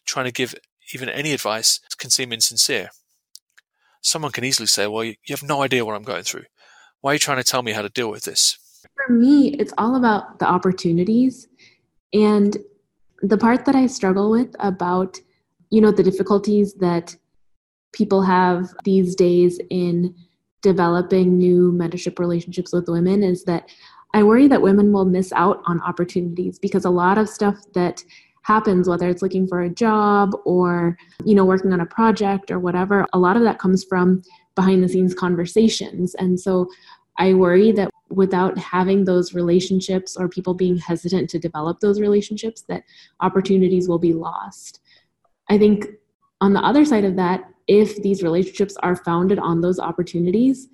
trying 0.06 0.26
to 0.26 0.32
give 0.32 0.56
even 0.94 1.08
any 1.08 1.32
advice 1.32 1.80
can 1.98 2.10
seem 2.10 2.34
insincere. 2.34 2.90
Someone 4.02 4.32
can 4.32 4.44
easily 4.44 4.68
say, 4.68 4.88
Well, 4.88 5.04
you 5.04 5.16
have 5.30 5.44
no 5.44 5.62
idea 5.62 5.86
what 5.86 5.96
I'm 5.96 6.04
going 6.04 6.24
through. 6.24 6.46
Why 7.02 7.12
are 7.12 7.14
you 7.14 7.20
trying 7.20 7.38
to 7.38 7.44
tell 7.44 7.62
me 7.62 7.72
how 7.72 7.82
to 7.82 7.90
deal 7.90 8.10
with 8.10 8.24
this? 8.24 8.58
For 8.96 9.14
me, 9.14 9.56
it's 9.60 9.74
all 9.78 9.96
about 9.96 10.40
the 10.40 10.48
opportunities. 10.48 11.48
And 12.14 12.58
the 13.22 13.38
part 13.38 13.66
that 13.66 13.76
I 13.76 13.88
struggle 13.88 14.30
with 14.30 14.56
about, 14.60 15.18
you 15.70 15.82
know, 15.82 15.92
the 15.92 16.04
difficulties 16.04 16.74
that 16.76 17.16
people 17.94 18.22
have 18.22 18.70
these 18.84 19.16
days 19.16 19.60
in 19.70 20.16
developing 20.62 21.38
new 21.38 21.72
mentorship 21.72 22.20
relationships 22.20 22.74
with 22.74 22.88
women 22.88 23.24
is 23.24 23.44
that 23.46 23.70
I 24.14 24.24
worry 24.24 24.48
that 24.48 24.62
women 24.62 24.92
will 24.92 25.06
miss 25.06 25.32
out 25.34 25.62
on 25.66 25.82
opportunities 25.82 26.60
because 26.60 26.86
a 26.86 26.90
lot 26.90 27.18
of 27.18 27.30
stuff 27.30 27.58
that 27.74 28.04
happens 28.44 28.90
whether 28.90 29.08
it's 29.08 29.22
looking 29.22 29.48
for 29.48 29.62
a 29.62 29.70
job 29.70 30.32
or 30.44 30.98
you 31.24 31.36
know 31.36 31.46
working 31.46 31.72
on 31.72 31.82
a 31.82 31.86
project 31.86 32.50
or 32.50 32.58
whatever 32.58 33.06
a 33.14 33.20
lot 33.20 33.36
of 33.36 33.44
that 33.44 33.60
comes 33.60 33.84
from 33.84 34.24
behind 34.60 34.84
the 34.84 34.90
scenes 34.90 35.14
conversations. 35.14 36.16
And 36.16 36.38
so 36.38 36.68
i 37.20 37.34
worry 37.34 37.72
that 37.72 37.92
without 38.10 38.58
having 38.58 39.06
those 39.06 39.34
relationships 39.34 40.18
or 40.18 40.28
people 40.28 40.54
being 40.54 40.78
hesitant 40.78 41.30
to 41.30 41.40
develop 41.40 41.80
those 41.80 42.02
relationships 42.02 42.64
that 42.64 42.84
opportunities 43.20 43.88
will 43.88 44.00
be 44.00 44.14
lost. 44.14 44.80
I 45.50 45.58
think 45.58 45.86
on 46.42 46.54
the 46.54 46.62
other 46.62 46.86
side 46.86 47.06
of 47.06 47.16
that 47.18 47.50
if 47.68 48.02
these 48.02 48.24
relationships 48.24 48.76
are 48.82 48.96
founded 48.96 49.38
on 49.38 49.62
those 49.62 49.80
opportunities, 49.80 50.70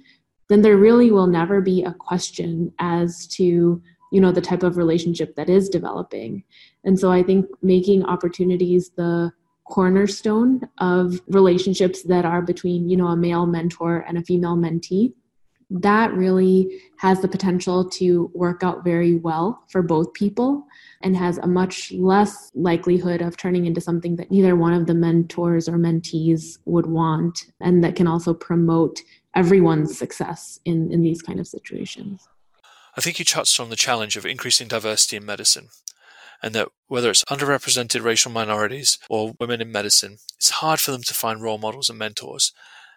then 0.47 0.62
there 0.62 0.77
really 0.77 1.12
will 1.12 1.27
never 1.27 1.60
be 1.60 1.84
a 1.84 1.93
question 1.93 2.71
as 2.79 3.27
to 3.27 3.81
you 4.12 4.21
know 4.21 4.31
the 4.31 4.41
type 4.41 4.63
of 4.63 4.77
relationship 4.77 5.36
that 5.36 5.49
is 5.49 5.67
developing. 5.67 6.43
And 6.86 6.97
so 6.97 7.12
i 7.12 7.21
think 7.21 7.47
making 7.62 8.05
opportunities 8.05 8.91
the 8.91 9.34
cornerstone 9.65 10.62
of 10.77 11.19
relationships 11.27 12.03
that 12.03 12.23
are 12.23 12.41
between 12.41 12.88
you 12.88 12.95
know 12.95 13.08
a 13.08 13.17
male 13.17 13.47
mentor 13.47 14.05
and 14.08 14.17
a 14.17 14.23
female 14.23 14.55
mentee 14.55 15.12
that 15.69 16.13
really 16.13 16.82
has 16.97 17.21
the 17.21 17.28
potential 17.28 17.89
to 17.89 18.30
work 18.34 18.63
out 18.63 18.84
very 18.84 19.15
well 19.15 19.63
for 19.67 19.82
both 19.82 20.13
people 20.13 20.65
and 21.01 21.15
has 21.15 21.38
a 21.39 21.47
much 21.47 21.91
less 21.93 22.51
likelihood 22.56 23.21
of 23.21 23.38
turning 23.38 23.65
into 23.65 23.82
something 23.82 24.15
that 24.15 24.32
neither 24.32 24.56
one 24.56 24.73
of 24.73 24.86
the 24.86 24.93
mentors 24.93 25.67
or 25.67 25.73
mentees 25.73 26.58
would 26.65 26.86
want 26.86 27.45
and 27.60 27.84
that 27.84 27.95
can 27.95 28.08
also 28.08 28.34
promote 28.34 29.01
everyone's 29.36 29.97
success 29.97 30.60
in, 30.65 30.91
in 30.91 31.01
these 31.01 31.21
kind 31.21 31.39
of 31.39 31.47
situations. 31.47 32.28
I 32.95 33.01
think 33.01 33.19
you 33.19 33.25
touched 33.25 33.60
on 33.60 33.69
the 33.69 33.75
challenge 33.75 34.15
of 34.15 34.25
increasing 34.25 34.67
diversity 34.67 35.17
in 35.17 35.25
medicine 35.25 35.69
and 36.41 36.54
that 36.54 36.69
whether 36.88 37.10
it's 37.10 37.23
underrepresented 37.25 38.04
racial 38.04 38.32
minorities 38.32 38.97
or 39.10 39.34
women 39.39 39.62
in 39.62 39.71
medicine, 39.71 40.17
it's 40.38 40.51
hard 40.51 40.80
for 40.80 40.91
them 40.91 41.04
to 41.04 41.13
find 41.13 41.41
role 41.41 41.58
models 41.58 41.89
and 41.89 41.99
mentors. 41.99 42.54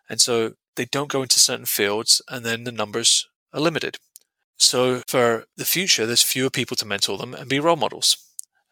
And 0.08 0.20
so 0.20 0.52
they 0.78 0.86
don't 0.86 1.10
go 1.10 1.22
into 1.22 1.40
certain 1.40 1.66
fields 1.66 2.22
and 2.28 2.46
then 2.46 2.64
the 2.64 2.72
numbers 2.72 3.28
are 3.52 3.60
limited. 3.60 3.98
So 4.56 5.02
for 5.08 5.44
the 5.56 5.64
future, 5.64 6.06
there's 6.06 6.22
fewer 6.22 6.50
people 6.50 6.76
to 6.76 6.86
mentor 6.86 7.18
them 7.18 7.34
and 7.34 7.48
be 7.48 7.60
role 7.60 7.76
models. 7.76 8.16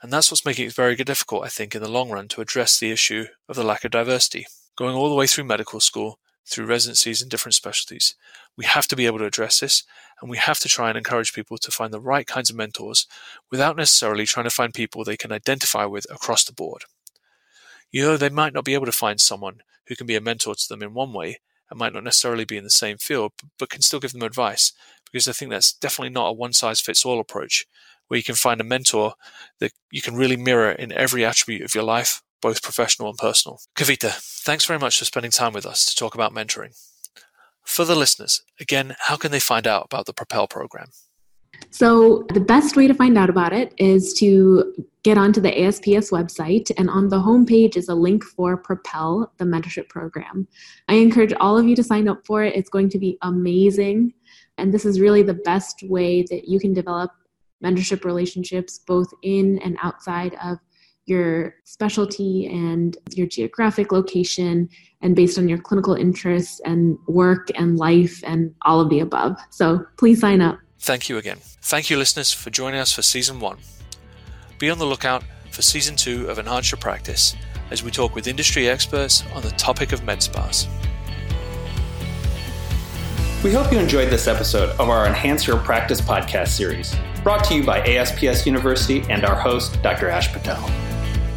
And 0.00 0.12
that's 0.12 0.30
what's 0.30 0.44
making 0.44 0.68
it 0.68 0.72
very 0.72 0.94
difficult, 0.94 1.44
I 1.44 1.48
think, 1.48 1.74
in 1.74 1.82
the 1.82 1.90
long 1.90 2.10
run 2.10 2.28
to 2.28 2.40
address 2.40 2.78
the 2.78 2.92
issue 2.92 3.26
of 3.48 3.56
the 3.56 3.64
lack 3.64 3.84
of 3.84 3.90
diversity. 3.90 4.46
Going 4.76 4.94
all 4.94 5.08
the 5.08 5.16
way 5.16 5.26
through 5.26 5.44
medical 5.44 5.80
school, 5.80 6.18
through 6.46 6.66
residencies 6.66 7.20
in 7.20 7.28
different 7.28 7.54
specialties, 7.54 8.14
we 8.56 8.64
have 8.64 8.86
to 8.88 8.96
be 8.96 9.06
able 9.06 9.18
to 9.18 9.24
address 9.24 9.60
this 9.60 9.82
and 10.20 10.30
we 10.30 10.36
have 10.36 10.60
to 10.60 10.68
try 10.68 10.88
and 10.88 10.96
encourage 10.96 11.32
people 11.32 11.58
to 11.58 11.70
find 11.72 11.92
the 11.92 12.00
right 12.00 12.26
kinds 12.26 12.50
of 12.50 12.56
mentors 12.56 13.06
without 13.50 13.76
necessarily 13.76 14.26
trying 14.26 14.44
to 14.44 14.50
find 14.50 14.72
people 14.72 15.02
they 15.02 15.16
can 15.16 15.32
identify 15.32 15.84
with 15.84 16.06
across 16.08 16.44
the 16.44 16.52
board. 16.52 16.84
You 17.90 18.02
know, 18.02 18.16
they 18.16 18.28
might 18.28 18.54
not 18.54 18.64
be 18.64 18.74
able 18.74 18.86
to 18.86 18.92
find 18.92 19.20
someone 19.20 19.62
who 19.88 19.96
can 19.96 20.06
be 20.06 20.14
a 20.14 20.20
mentor 20.20 20.54
to 20.54 20.68
them 20.68 20.82
in 20.82 20.94
one 20.94 21.12
way 21.12 21.40
and 21.70 21.78
might 21.78 21.92
not 21.92 22.04
necessarily 22.04 22.44
be 22.44 22.56
in 22.56 22.64
the 22.64 22.70
same 22.70 22.98
field, 22.98 23.32
but 23.58 23.70
can 23.70 23.82
still 23.82 24.00
give 24.00 24.12
them 24.12 24.22
advice. 24.22 24.72
Because 25.04 25.28
I 25.28 25.32
think 25.32 25.50
that's 25.50 25.72
definitely 25.72 26.12
not 26.12 26.28
a 26.28 26.32
one 26.32 26.52
size 26.52 26.80
fits 26.80 27.04
all 27.04 27.20
approach 27.20 27.66
where 28.08 28.18
you 28.18 28.24
can 28.24 28.34
find 28.34 28.60
a 28.60 28.64
mentor 28.64 29.14
that 29.58 29.72
you 29.90 30.00
can 30.00 30.14
really 30.14 30.36
mirror 30.36 30.70
in 30.70 30.92
every 30.92 31.24
attribute 31.24 31.62
of 31.62 31.74
your 31.74 31.84
life, 31.84 32.22
both 32.40 32.62
professional 32.62 33.08
and 33.08 33.18
personal. 33.18 33.60
Kavita, 33.74 34.12
thanks 34.12 34.64
very 34.64 34.78
much 34.78 34.98
for 34.98 35.04
spending 35.04 35.30
time 35.30 35.52
with 35.52 35.66
us 35.66 35.84
to 35.86 35.96
talk 35.96 36.14
about 36.14 36.32
mentoring. 36.32 36.76
For 37.64 37.84
the 37.84 37.96
listeners, 37.96 38.42
again, 38.60 38.94
how 38.98 39.16
can 39.16 39.32
they 39.32 39.40
find 39.40 39.66
out 39.66 39.86
about 39.86 40.06
the 40.06 40.12
Propel 40.12 40.46
program? 40.46 40.90
So, 41.70 42.24
the 42.32 42.40
best 42.40 42.76
way 42.76 42.86
to 42.86 42.94
find 42.94 43.18
out 43.18 43.30
about 43.30 43.52
it 43.52 43.74
is 43.76 44.14
to 44.14 44.74
get 45.02 45.18
onto 45.18 45.40
the 45.40 45.62
ASPS 45.62 46.10
website, 46.10 46.70
and 46.78 46.90
on 46.90 47.08
the 47.08 47.20
homepage 47.20 47.76
is 47.76 47.88
a 47.88 47.94
link 47.94 48.24
for 48.24 48.56
Propel, 48.56 49.32
the 49.38 49.44
mentorship 49.44 49.88
program. 49.88 50.48
I 50.88 50.94
encourage 50.94 51.32
all 51.34 51.58
of 51.58 51.66
you 51.66 51.76
to 51.76 51.82
sign 51.84 52.08
up 52.08 52.26
for 52.26 52.42
it. 52.42 52.56
It's 52.56 52.70
going 52.70 52.88
to 52.90 52.98
be 52.98 53.18
amazing. 53.22 54.14
And 54.58 54.72
this 54.72 54.84
is 54.84 55.00
really 55.00 55.22
the 55.22 55.34
best 55.34 55.82
way 55.84 56.22
that 56.30 56.48
you 56.48 56.58
can 56.58 56.72
develop 56.72 57.10
mentorship 57.64 58.04
relationships 58.04 58.78
both 58.78 59.08
in 59.22 59.58
and 59.60 59.76
outside 59.82 60.36
of 60.42 60.58
your 61.06 61.54
specialty 61.64 62.46
and 62.46 62.98
your 63.12 63.26
geographic 63.26 63.92
location 63.92 64.68
and 65.02 65.14
based 65.14 65.38
on 65.38 65.48
your 65.48 65.58
clinical 65.58 65.94
interests 65.94 66.60
and 66.64 66.98
work 67.06 67.48
and 67.54 67.78
life 67.78 68.20
and 68.26 68.52
all 68.62 68.80
of 68.80 68.90
the 68.90 69.00
above. 69.00 69.36
So 69.50 69.86
please 69.96 70.20
sign 70.20 70.40
up. 70.40 70.58
Thank 70.86 71.08
you 71.08 71.18
again. 71.18 71.38
Thank 71.62 71.90
you, 71.90 71.96
listeners, 71.96 72.32
for 72.32 72.48
joining 72.50 72.78
us 72.78 72.92
for 72.92 73.02
season 73.02 73.40
one. 73.40 73.58
Be 74.60 74.70
on 74.70 74.78
the 74.78 74.86
lookout 74.86 75.24
for 75.50 75.60
season 75.60 75.96
two 75.96 76.28
of 76.28 76.38
Enhance 76.38 76.70
Your 76.70 76.78
Practice 76.78 77.34
as 77.72 77.82
we 77.82 77.90
talk 77.90 78.14
with 78.14 78.28
industry 78.28 78.68
experts 78.68 79.24
on 79.34 79.42
the 79.42 79.50
topic 79.50 79.90
of 79.90 80.04
med 80.04 80.22
spas. 80.22 80.68
We 83.42 83.52
hope 83.52 83.72
you 83.72 83.80
enjoyed 83.80 84.10
this 84.10 84.28
episode 84.28 84.78
of 84.78 84.88
our 84.88 85.08
Enhance 85.08 85.44
Your 85.44 85.58
Practice 85.58 86.00
podcast 86.00 86.50
series, 86.50 86.94
brought 87.24 87.42
to 87.46 87.56
you 87.56 87.64
by 87.64 87.80
ASPS 87.80 88.46
University 88.46 89.02
and 89.10 89.24
our 89.24 89.34
host, 89.34 89.82
Dr. 89.82 90.08
Ash 90.08 90.32
Patel. 90.32 90.70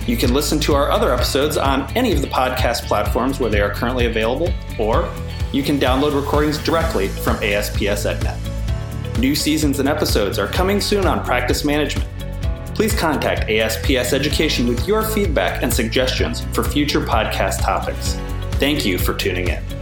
You 0.06 0.16
can 0.16 0.32
listen 0.32 0.60
to 0.60 0.76
our 0.76 0.92
other 0.92 1.12
episodes 1.12 1.58
on 1.58 1.92
any 1.98 2.12
of 2.12 2.22
the 2.22 2.28
podcast 2.28 2.84
platforms 2.84 3.40
where 3.40 3.50
they 3.50 3.62
are 3.62 3.74
currently 3.74 4.06
available, 4.06 4.54
or 4.78 5.12
you 5.52 5.64
can 5.64 5.80
download 5.80 6.14
recordings 6.14 6.60
directly 6.60 7.08
from 7.08 7.38
ASPS 7.38 8.06
EdNet. 8.06 8.49
New 9.20 9.36
seasons 9.36 9.80
and 9.80 9.90
episodes 9.90 10.40
are 10.40 10.48
coming 10.48 10.80
soon 10.80 11.06
on 11.06 11.26
practice 11.26 11.66
management. 11.66 12.08
Please 12.74 12.98
contact 12.98 13.50
ASPS 13.50 14.14
Education 14.14 14.66
with 14.66 14.88
your 14.88 15.04
feedback 15.04 15.62
and 15.62 15.74
suggestions 15.74 16.46
for 16.54 16.64
future 16.64 17.02
podcast 17.02 17.62
topics. 17.62 18.14
Thank 18.54 18.86
you 18.86 18.98
for 18.98 19.14
tuning 19.14 19.50
in. 19.50 19.79